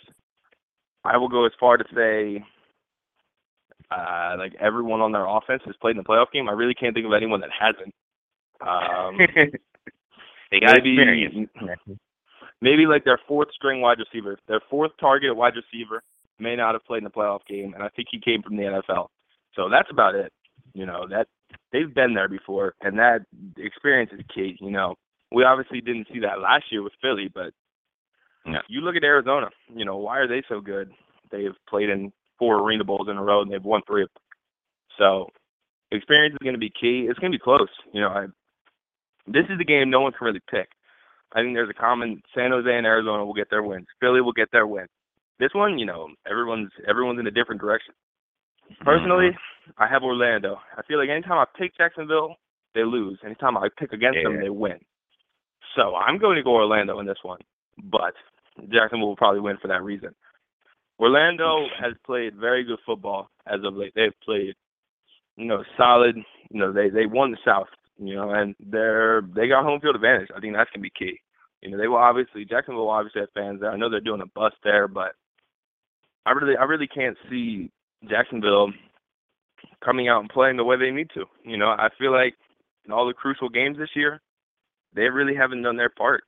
I 1.05 1.17
will 1.17 1.29
go 1.29 1.45
as 1.45 1.53
far 1.59 1.77
to 1.77 1.85
say 1.95 2.45
uh, 3.91 4.37
like 4.39 4.55
everyone 4.61 5.01
on 5.01 5.13
their 5.13 5.27
offense 5.27 5.63
has 5.67 5.75
played 5.81 5.93
in 5.93 5.97
the 5.99 6.05
playoff 6.05 6.33
game. 6.33 6.49
I 6.49 6.53
really 6.53 6.75
can't 6.75 6.95
think 6.95 7.07
of 7.07 7.13
anyone 7.13 7.41
that 7.41 7.51
hasn't. 7.59 7.95
Um, 8.61 9.19
they 10.55 10.61
got 10.65 10.75
maybe, 10.77 10.93
experience. 10.93 11.51
Maybe 12.61 12.87
like 12.87 13.05
their 13.05 13.21
fourth 13.27 13.49
string 13.53 13.81
wide 13.81 13.99
receiver, 13.99 14.39
their 14.49 14.61
fourth 14.71 14.93
target 15.01 15.37
wide 15.37 15.55
receiver 15.57 16.03
may 16.39 16.57
not 16.57 16.75
have 16.75 16.85
played 16.85 16.99
in 16.99 17.05
the 17.05 17.11
playoff 17.11 17.41
game, 17.49 17.75
and 17.75 17.83
I 17.83 17.89
think 17.91 18.09
he 18.11 18.21
came 18.21 18.43
from 18.43 18.57
the 18.57 18.63
NFL. 18.63 19.09
So 19.55 19.69
that's 19.69 19.91
about 19.91 20.15
it. 20.15 20.33
You 20.73 20.87
know 20.87 21.07
that 21.09 21.29
they've 21.73 21.93
been 21.93 22.15
there 22.15 22.29
before, 22.29 22.75
and 22.81 22.99
that 22.99 23.21
experience 23.59 24.11
is 24.13 24.25
key. 24.35 24.57
You 24.61 24.71
know, 24.71 24.95
we 25.31 25.45
obviously 25.45 25.81
didn't 25.81 26.09
see 26.13 26.21
that 26.21 26.41
last 26.41 26.65
year 26.71 26.83
with 26.83 26.93
Philly, 27.03 27.31
but 27.33 27.53
yeah. 28.47 28.61
you 28.69 28.81
look 28.81 28.97
at 28.97 29.05
Arizona. 29.05 29.51
You 29.75 29.85
know, 29.85 29.97
why 29.99 30.19
are 30.19 30.29
they 30.29 30.43
so 30.49 30.61
good? 30.61 30.91
They've 31.31 31.55
played 31.69 31.91
in 31.91 32.13
four 32.39 32.61
Arena 32.61 32.85
Bowls 32.85 33.09
in 33.11 33.17
a 33.17 33.23
row, 33.23 33.43
and 33.43 33.51
they've 33.51 33.63
won 33.63 33.83
three 33.87 34.03
of 34.03 34.09
them. 34.15 34.23
So 34.99 35.29
experience 35.91 36.35
is 36.35 36.45
going 36.45 36.55
to 36.55 36.59
be 36.59 36.71
key. 36.71 37.07
It's 37.09 37.19
going 37.19 37.33
to 37.33 37.39
be 37.39 37.43
close. 37.43 37.69
You 37.93 38.01
know, 38.01 38.09
I, 38.09 38.27
this 39.27 39.45
is 39.49 39.59
the 39.59 39.65
game 39.65 39.91
no 39.91 40.01
one 40.01 40.13
can 40.13 40.27
really 40.27 40.43
pick. 40.51 40.69
I 41.33 41.41
think 41.41 41.55
there's 41.55 41.71
a 41.71 41.81
common 41.81 42.23
San 42.35 42.51
Jose 42.51 42.71
and 42.71 42.87
Arizona 42.87 43.25
will 43.25 43.35
get 43.35 43.51
their 43.51 43.63
wins. 43.63 43.87
Philly 44.01 44.21
will 44.21 44.33
get 44.33 44.51
their 44.53 44.67
win. 44.67 44.87
This 45.41 45.51
one, 45.53 45.79
you 45.79 45.87
know, 45.87 46.09
everyone's 46.31 46.71
everyone's 46.89 47.19
in 47.19 47.27
a 47.27 47.31
different 47.31 47.61
direction. 47.61 47.95
Personally, 48.81 49.31
mm-hmm. 49.31 49.83
I 49.83 49.89
have 49.89 50.03
Orlando. 50.03 50.59
I 50.77 50.83
feel 50.83 50.99
like 50.99 51.09
anytime 51.09 51.39
I 51.39 51.45
pick 51.59 51.77
Jacksonville, 51.77 52.37
they 52.75 52.85
lose. 52.85 53.19
Anytime 53.25 53.57
I 53.57 53.69
pick 53.79 53.93
against 53.93 54.19
yeah. 54.19 54.29
them, 54.29 54.41
they 54.41 54.51
win. 54.51 54.79
So 55.77 55.97
I'm 55.97 56.19
going 56.19 56.37
to 56.37 56.43
go 56.43 56.55
Orlando 56.55 57.01
in 57.01 57.07
this 57.07 57.19
one, 57.23 57.41
but 57.83 58.15
Jacksonville 58.73 59.09
will 59.09 59.17
probably 59.17 59.41
win 59.41 59.57
for 59.61 59.69
that 59.69 59.83
reason. 59.83 60.15
Orlando 61.01 61.67
has 61.81 61.95
played 62.07 62.37
very 62.37 62.63
good 62.63 62.79
football 62.87 63.29
as 63.47 63.61
of 63.65 63.75
late. 63.75 63.93
They've 63.97 64.15
played, 64.25 64.55
you 65.37 65.47
know, 65.47 65.65
solid. 65.77 66.17
You 66.51 66.61
know, 66.61 66.73
they 66.73 66.89
they 66.91 67.07
won 67.07 67.33
the 67.33 67.39
South. 67.45 67.67
You 67.99 68.17
know, 68.17 68.31
and 68.31 68.55
they're 68.59 69.23
they 69.35 69.49
got 69.49 69.65
home 69.65 69.81
field 69.81 69.97
advantage. 69.97 70.29
I 70.35 70.41
think 70.41 70.55
that's 70.55 70.71
gonna 70.75 70.83
be 70.83 70.91
key. 70.91 71.21
You 71.63 71.71
know, 71.71 71.79
they 71.79 71.89
will 71.89 71.97
obviously 71.97 72.45
Jacksonville 72.45 72.85
will 72.85 72.91
obviously 72.91 73.21
have 73.21 73.31
fans 73.35 73.61
there. 73.61 73.71
I 73.71 73.77
know 73.77 73.89
they're 73.89 74.01
doing 74.01 74.21
a 74.21 74.39
bus 74.39 74.53
there, 74.63 74.89
but 74.89 75.13
I 76.27 76.33
really 76.33 76.57
I 76.57 76.65
really 76.65 76.89
can't 76.89 77.17
see 77.31 77.71
Jacksonville 78.09 78.73
coming 79.85 80.09
out 80.09 80.21
and 80.21 80.31
playing 80.31 80.57
the 80.57 80.65
way 80.65 80.77
they 80.77 80.91
need 80.91 81.09
to. 81.15 81.25
You 81.45 81.57
know, 81.57 81.69
I 81.69 81.89
feel 81.99 82.13
like 82.13 82.35
in 82.85 82.93
all 82.93 83.07
the 83.07 83.15
crucial 83.15 83.49
games 83.49 83.79
this 83.79 83.95
year, 83.95 84.21
they 84.95 85.03
really 85.03 85.35
haven't 85.35 85.63
done 85.63 85.77
their 85.77 85.91
part. 85.91 86.25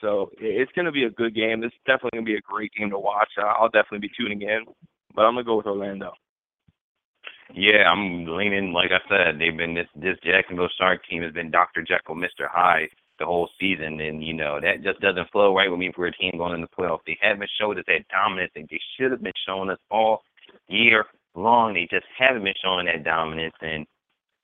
So 0.00 0.30
it's 0.38 0.72
going 0.72 0.86
to 0.86 0.92
be 0.92 1.04
a 1.04 1.10
good 1.10 1.34
game. 1.34 1.60
This 1.60 1.68
is 1.68 1.78
definitely 1.86 2.10
going 2.14 2.26
to 2.26 2.32
be 2.32 2.36
a 2.36 2.40
great 2.40 2.72
game 2.76 2.90
to 2.90 2.98
watch. 2.98 3.28
I'll 3.38 3.68
definitely 3.68 4.00
be 4.00 4.10
tuning 4.18 4.42
in, 4.42 4.64
but 5.14 5.22
I'm 5.22 5.34
going 5.34 5.44
to 5.44 5.48
go 5.48 5.56
with 5.56 5.66
Orlando. 5.66 6.12
Yeah, 7.54 7.90
I'm 7.90 8.26
leaning. 8.26 8.72
Like 8.72 8.90
I 8.92 9.00
said, 9.08 9.38
they've 9.38 9.56
been 9.56 9.74
this 9.74 9.88
this 9.94 10.16
Jacksonville 10.24 10.68
Shark 10.78 11.00
team 11.08 11.22
has 11.22 11.32
been 11.32 11.50
Dr. 11.50 11.82
Jekyll, 11.82 12.16
Mr. 12.16 12.48
Hyde 12.50 12.88
the 13.18 13.26
whole 13.26 13.48
season, 13.60 14.00
and 14.00 14.24
you 14.24 14.34
know 14.34 14.60
that 14.60 14.82
just 14.82 15.00
doesn't 15.00 15.30
flow 15.30 15.54
right 15.54 15.70
with 15.70 15.78
me 15.78 15.92
for 15.94 16.06
a 16.06 16.12
team 16.12 16.32
going 16.38 16.54
in 16.54 16.60
the 16.60 16.68
playoffs. 16.68 17.04
They 17.06 17.18
haven't 17.20 17.50
showed 17.60 17.78
us 17.78 17.84
that 17.86 18.08
dominance 18.10 18.52
that 18.56 18.66
they 18.70 18.80
should 18.96 19.10
have 19.12 19.22
been 19.22 19.32
showing 19.46 19.70
us 19.70 19.78
all 19.90 20.22
year 20.68 21.04
long. 21.34 21.74
They 21.74 21.86
just 21.90 22.06
haven't 22.18 22.44
been 22.44 22.54
showing 22.62 22.86
that 22.86 23.04
dominance, 23.04 23.54
and 23.60 23.86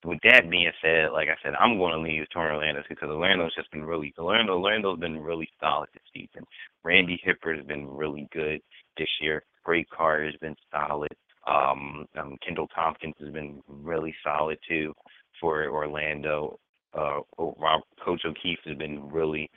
with 0.05 0.21
that 0.25 0.49
being 0.51 0.71
said, 0.83 1.11
like 1.13 1.29
I 1.29 1.37
said, 1.43 1.55
I'm 1.59 1.79
going 1.79 1.93
to 1.93 2.01
leave 2.01 2.29
to 2.29 2.39
Orlando 2.39 2.83
because 2.89 3.09
Orlando's 3.09 3.55
just 3.57 3.71
been 3.73 3.85
really 3.85 4.15
Orlando. 4.19 4.55
Orlando's 4.55 5.01
been 5.01 5.21
really 5.21 5.49
solid 5.61 5.89
this 5.93 6.03
season. 6.15 6.47
Randy 6.85 7.21
Hippeard 7.25 7.57
has 7.57 7.67
been 7.67 7.89
really 7.89 8.29
good 8.33 8.61
this 8.97 9.09
year. 9.21 9.43
Greg 9.65 9.87
Carr 9.91 10.25
has 10.25 10.35
been 10.41 10.55
solid. 10.71 11.09
Um, 11.49 12.07
um, 12.19 12.37
Kendall 12.45 12.69
Tompkins 12.69 13.15
has 13.21 13.33
been 13.33 13.63
really 13.69 14.15
solid 14.23 14.59
too 14.69 14.93
for 15.41 15.69
Orlando. 15.69 16.59
Uh, 16.95 17.21
Rob, 17.39 17.83
Coach 18.05 18.23
O'Keefe 18.27 18.59
has 18.67 18.77
been 18.77 19.09
really, 19.11 19.51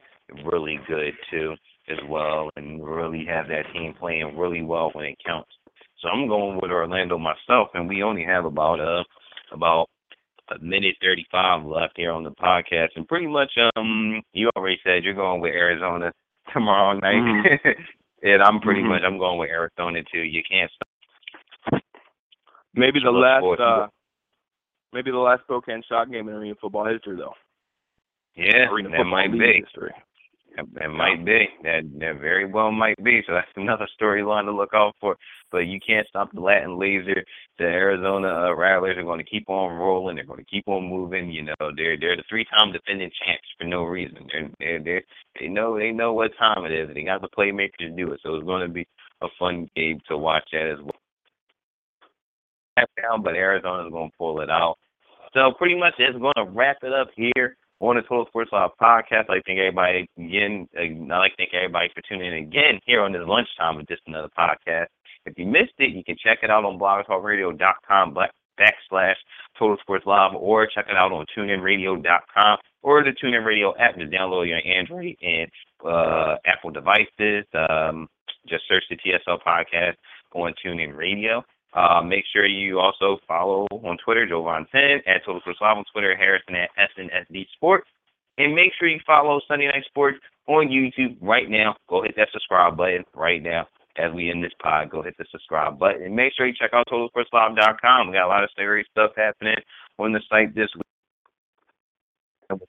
really 0.46 0.80
good 0.88 1.14
too 1.30 1.56
as 1.90 1.98
well, 2.08 2.50
and 2.56 2.86
really 2.86 3.26
have 3.26 3.48
that 3.48 3.72
team 3.74 3.94
playing 4.00 4.38
really 4.38 4.62
well 4.62 4.92
when 4.94 5.06
it 5.06 5.18
counts. 5.26 5.52
So 6.00 6.08
I'm 6.08 6.28
going 6.28 6.60
with 6.62 6.72
Orlando 6.72 7.18
myself, 7.18 7.70
and 7.74 7.88
we 7.88 8.04
only 8.04 8.24
have 8.24 8.46
about 8.46 8.80
uh 8.80 9.04
about 9.52 9.88
a 10.50 10.64
minute 10.64 10.96
35 11.02 11.66
left 11.66 11.94
here 11.96 12.12
on 12.12 12.24
the 12.24 12.32
podcast. 12.32 12.90
And 12.96 13.08
pretty 13.08 13.28
much, 13.28 13.52
um, 13.76 14.22
you 14.34 14.50
already 14.56 14.80
said 14.84 15.04
you're 15.04 15.14
going 15.14 15.42
with 15.42 15.54
Arizona 15.54 16.12
tomorrow 16.54 16.94
night. 17.00 17.16
Mm-hmm. 17.16 17.70
and 18.24 18.42
I'm 18.42 18.60
pretty 18.60 18.82
mm-hmm. 18.82 18.90
much, 18.90 19.02
I'm 19.06 19.18
going 19.18 19.40
with 19.40 19.50
Arizona 19.50 20.02
too. 20.12 20.20
You 20.20 20.42
can't 20.50 20.72
stop. 20.72 20.88
Maybe 22.74 23.00
the 23.04 23.12
last, 23.12 23.44
uh, 23.60 23.88
maybe 24.94 25.12
the 25.12 25.18
last 25.18 25.44
Spokane 25.44 25.84
Shock 25.88 26.10
game 26.10 26.30
in 26.30 26.36
Arena 26.36 26.56
football 26.60 26.86
history, 26.86 27.18
though. 27.18 27.34
Yeah, 28.36 28.68
that 28.98 29.04
might 29.04 29.32
be. 29.32 29.62
History. 29.64 29.92
That 30.56 30.90
might 30.90 31.26
be. 31.26 31.48
That 31.64 31.84
that 32.00 32.20
very 32.20 32.46
well 32.46 32.72
might 32.72 33.02
be. 33.04 33.22
So 33.26 33.34
that's 33.34 33.48
another 33.56 33.88
storyline 34.00 34.46
to 34.46 34.52
look 34.52 34.72
out 34.74 34.96
for. 35.00 35.16
But 35.52 35.60
you 35.60 35.80
can't 35.86 36.08
stop 36.08 36.32
the 36.34 36.42
Latin 36.42 36.80
laser. 36.80 37.24
The 37.58 37.66
Arizona 37.66 38.28
uh, 38.28 38.56
Rattlers 38.56 38.98
are 38.98 39.04
going 39.04 39.20
to 39.20 39.30
keep 39.30 39.50
on 39.50 39.78
rolling. 39.78 40.16
They're 40.16 40.26
going 40.26 40.44
to 40.44 40.50
keep 40.50 40.68
on 40.68 40.90
moving. 40.90 41.32
You 41.32 41.44
know, 41.44 41.72
they're 41.76 41.98
they're 41.98 42.18
the 42.18 42.24
three-time 42.30 42.72
defending 42.74 43.12
champs 43.26 43.48
for 43.58 43.66
no 43.66 43.84
reason. 43.84 44.28
They're 44.32 44.50
they're, 44.60 44.84
they're 44.84 45.04
they 45.40 45.48
know 45.48 45.78
they 45.78 45.92
know 45.92 46.14
what 46.14 46.32
time 46.38 46.66
it 46.66 46.72
is. 46.72 46.90
They 46.94 47.04
got 47.04 47.22
the 47.22 47.30
playmakers 47.30 47.78
to 47.80 47.90
do 47.90 48.12
it. 48.12 48.20
So 48.24 48.36
it's 48.36 48.46
going 48.46 48.68
to 48.68 48.74
be 48.74 48.88
a 49.22 49.28
fun 49.40 49.70
game 49.76 50.00
to 50.08 50.18
watch 50.18 50.48
that 50.52 50.72
as 50.72 50.80
well. 50.82 51.01
Down, 53.02 53.22
but 53.24 53.36
Arizona's 53.36 53.92
going 53.92 54.10
to 54.10 54.18
pull 54.18 54.42
it 54.42 54.50
out. 54.50 54.78
So 55.34 55.52
pretty 55.58 55.78
much 55.78 55.94
that's 55.98 56.18
going 56.18 56.34
to 56.36 56.52
wrap 56.52 56.78
it 56.84 56.94
up 56.94 57.10
here 57.16 57.56
on 57.80 57.96
the 57.96 58.02
Total 58.04 58.26
Sports 58.28 58.52
Live 58.52 58.72
podcast. 58.82 59.30
I 59.30 59.42
thank 59.46 59.60
everybody 59.60 60.08
again. 60.18 60.68
Uh, 60.76 61.14
I 61.14 61.18
like 61.18 61.32
to 61.32 61.38
thank 61.38 61.54
everybody 61.54 61.90
for 61.94 62.02
tuning 62.08 62.28
in 62.28 62.44
again 62.44 62.80
here 62.86 63.02
on 63.02 63.12
this 63.12 63.22
lunchtime 63.26 63.78
with 63.78 63.88
just 63.88 64.02
another 64.08 64.30
podcast. 64.38 64.88
If 65.26 65.38
you 65.38 65.46
missed 65.46 65.74
it, 65.80 65.96
you 65.96 66.04
can 66.04 66.16
check 66.24 66.40
it 66.44 66.50
out 66.50 66.66
on 66.66 66.80
blogtalkradio.com 66.80 68.18
backslash 68.60 69.16
Total 69.58 69.78
Sports 69.82 70.06
Live 70.06 70.34
or 70.36 70.68
check 70.68 70.86
it 70.90 70.96
out 70.96 71.12
on 71.12 71.26
tuneinradio.com 71.38 72.58
or 72.84 73.04
the 73.04 73.12
TuneIn 73.12 73.46
Radio 73.46 73.76
app. 73.78 73.98
Just 73.98 74.12
download 74.12 74.48
your 74.48 74.62
Android 74.66 75.16
and 75.22 75.50
uh, 75.86 76.38
Apple 76.46 76.72
devices. 76.72 77.46
Um, 77.54 78.08
just 78.48 78.64
search 78.68 78.84
the 78.90 78.98
TSL 78.98 79.40
podcast 79.46 79.96
on 80.34 80.54
TuneIn 80.66 80.96
Radio. 80.96 81.44
Uh, 81.74 82.02
make 82.02 82.26
sure 82.34 82.46
you 82.46 82.80
also 82.80 83.18
follow 83.28 83.66
on 83.72 83.98
Twitter, 84.04 84.28
Jovan10 84.28 85.00
at 85.08 85.24
Total 85.26 85.40
Sports 85.42 85.60
Live 85.62 85.78
on 85.78 85.86
Twitter, 85.92 86.16
Harrison 86.16 86.56
at 86.56 86.70
SNSD 86.78 87.46
Sports. 87.54 87.88
And 88.38 88.56
make 88.56 88.72
sure 88.78 88.88
you 88.88 89.00
follow 89.06 89.40
Sunday 89.48 89.68
Night 89.68 89.86
Sports 89.88 90.18
on 90.48 90.68
YouTube 90.68 91.18
right 91.22 91.50
now. 91.50 91.76
Go 91.90 92.02
hit 92.04 92.16
that 92.18 92.30
subscribe 92.32 92.76
button 92.76 93.04
right 93.16 93.42
now 93.42 93.68
as 93.98 94.12
we 94.14 94.30
end 94.30 94.44
this 94.44 94.54
pod. 94.62 94.90
Go 94.90 95.02
hit 95.02 95.16
the 95.18 95.26
subscribe 95.32 95.78
button. 95.78 96.04
And 96.04 96.16
make 96.16 96.34
sure 96.36 96.46
you 96.46 96.54
check 96.54 96.72
out 96.74 96.88
TotalSportsLive.com. 96.88 98.08
We 98.08 98.14
got 98.14 98.26
a 98.26 98.28
lot 98.28 98.44
of 98.44 98.50
serious 98.58 98.88
stuff 98.92 99.12
happening 99.16 99.58
on 100.00 100.12
the 100.14 100.22
site 100.30 100.56
this 100.56 100.70
week 100.76 100.84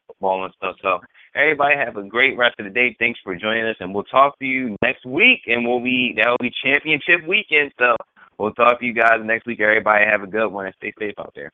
football 0.07 0.45
and 0.45 0.55
stuff. 0.57 0.77
So 0.83 1.01
everybody 1.35 1.77
have 1.77 1.97
a 1.97 2.03
great 2.03 2.37
rest 2.37 2.59
of 2.59 2.65
the 2.65 2.71
day. 2.71 2.95
Thanks 2.99 3.21
for 3.23 3.35
joining 3.35 3.65
us, 3.65 3.77
and 3.81 3.95
we'll 3.95 4.05
talk 4.05 4.39
to 4.39 4.45
you 4.45 4.77
next 4.83 5.05
week. 5.05 5.43
And 5.47 5.67
we'll 5.67 5.83
be 5.83 6.15
that 6.17 6.29
will 6.29 6.39
be 6.41 6.53
championship 6.63 7.27
weekend. 7.27 7.73
So 7.79 7.97
We'll 8.43 8.55
talk 8.55 8.81
to 8.81 8.87
you 8.87 8.93
guys 8.93 9.21
next 9.23 9.47
week. 9.47 9.61
Everybody 9.61 10.05
have 10.11 10.25
a 10.25 10.27
good 10.27 10.49
one 10.49 10.67
and 10.67 10.75
stay 10.77 10.93
safe 10.99 11.15
out 11.21 11.33
there. 11.37 11.53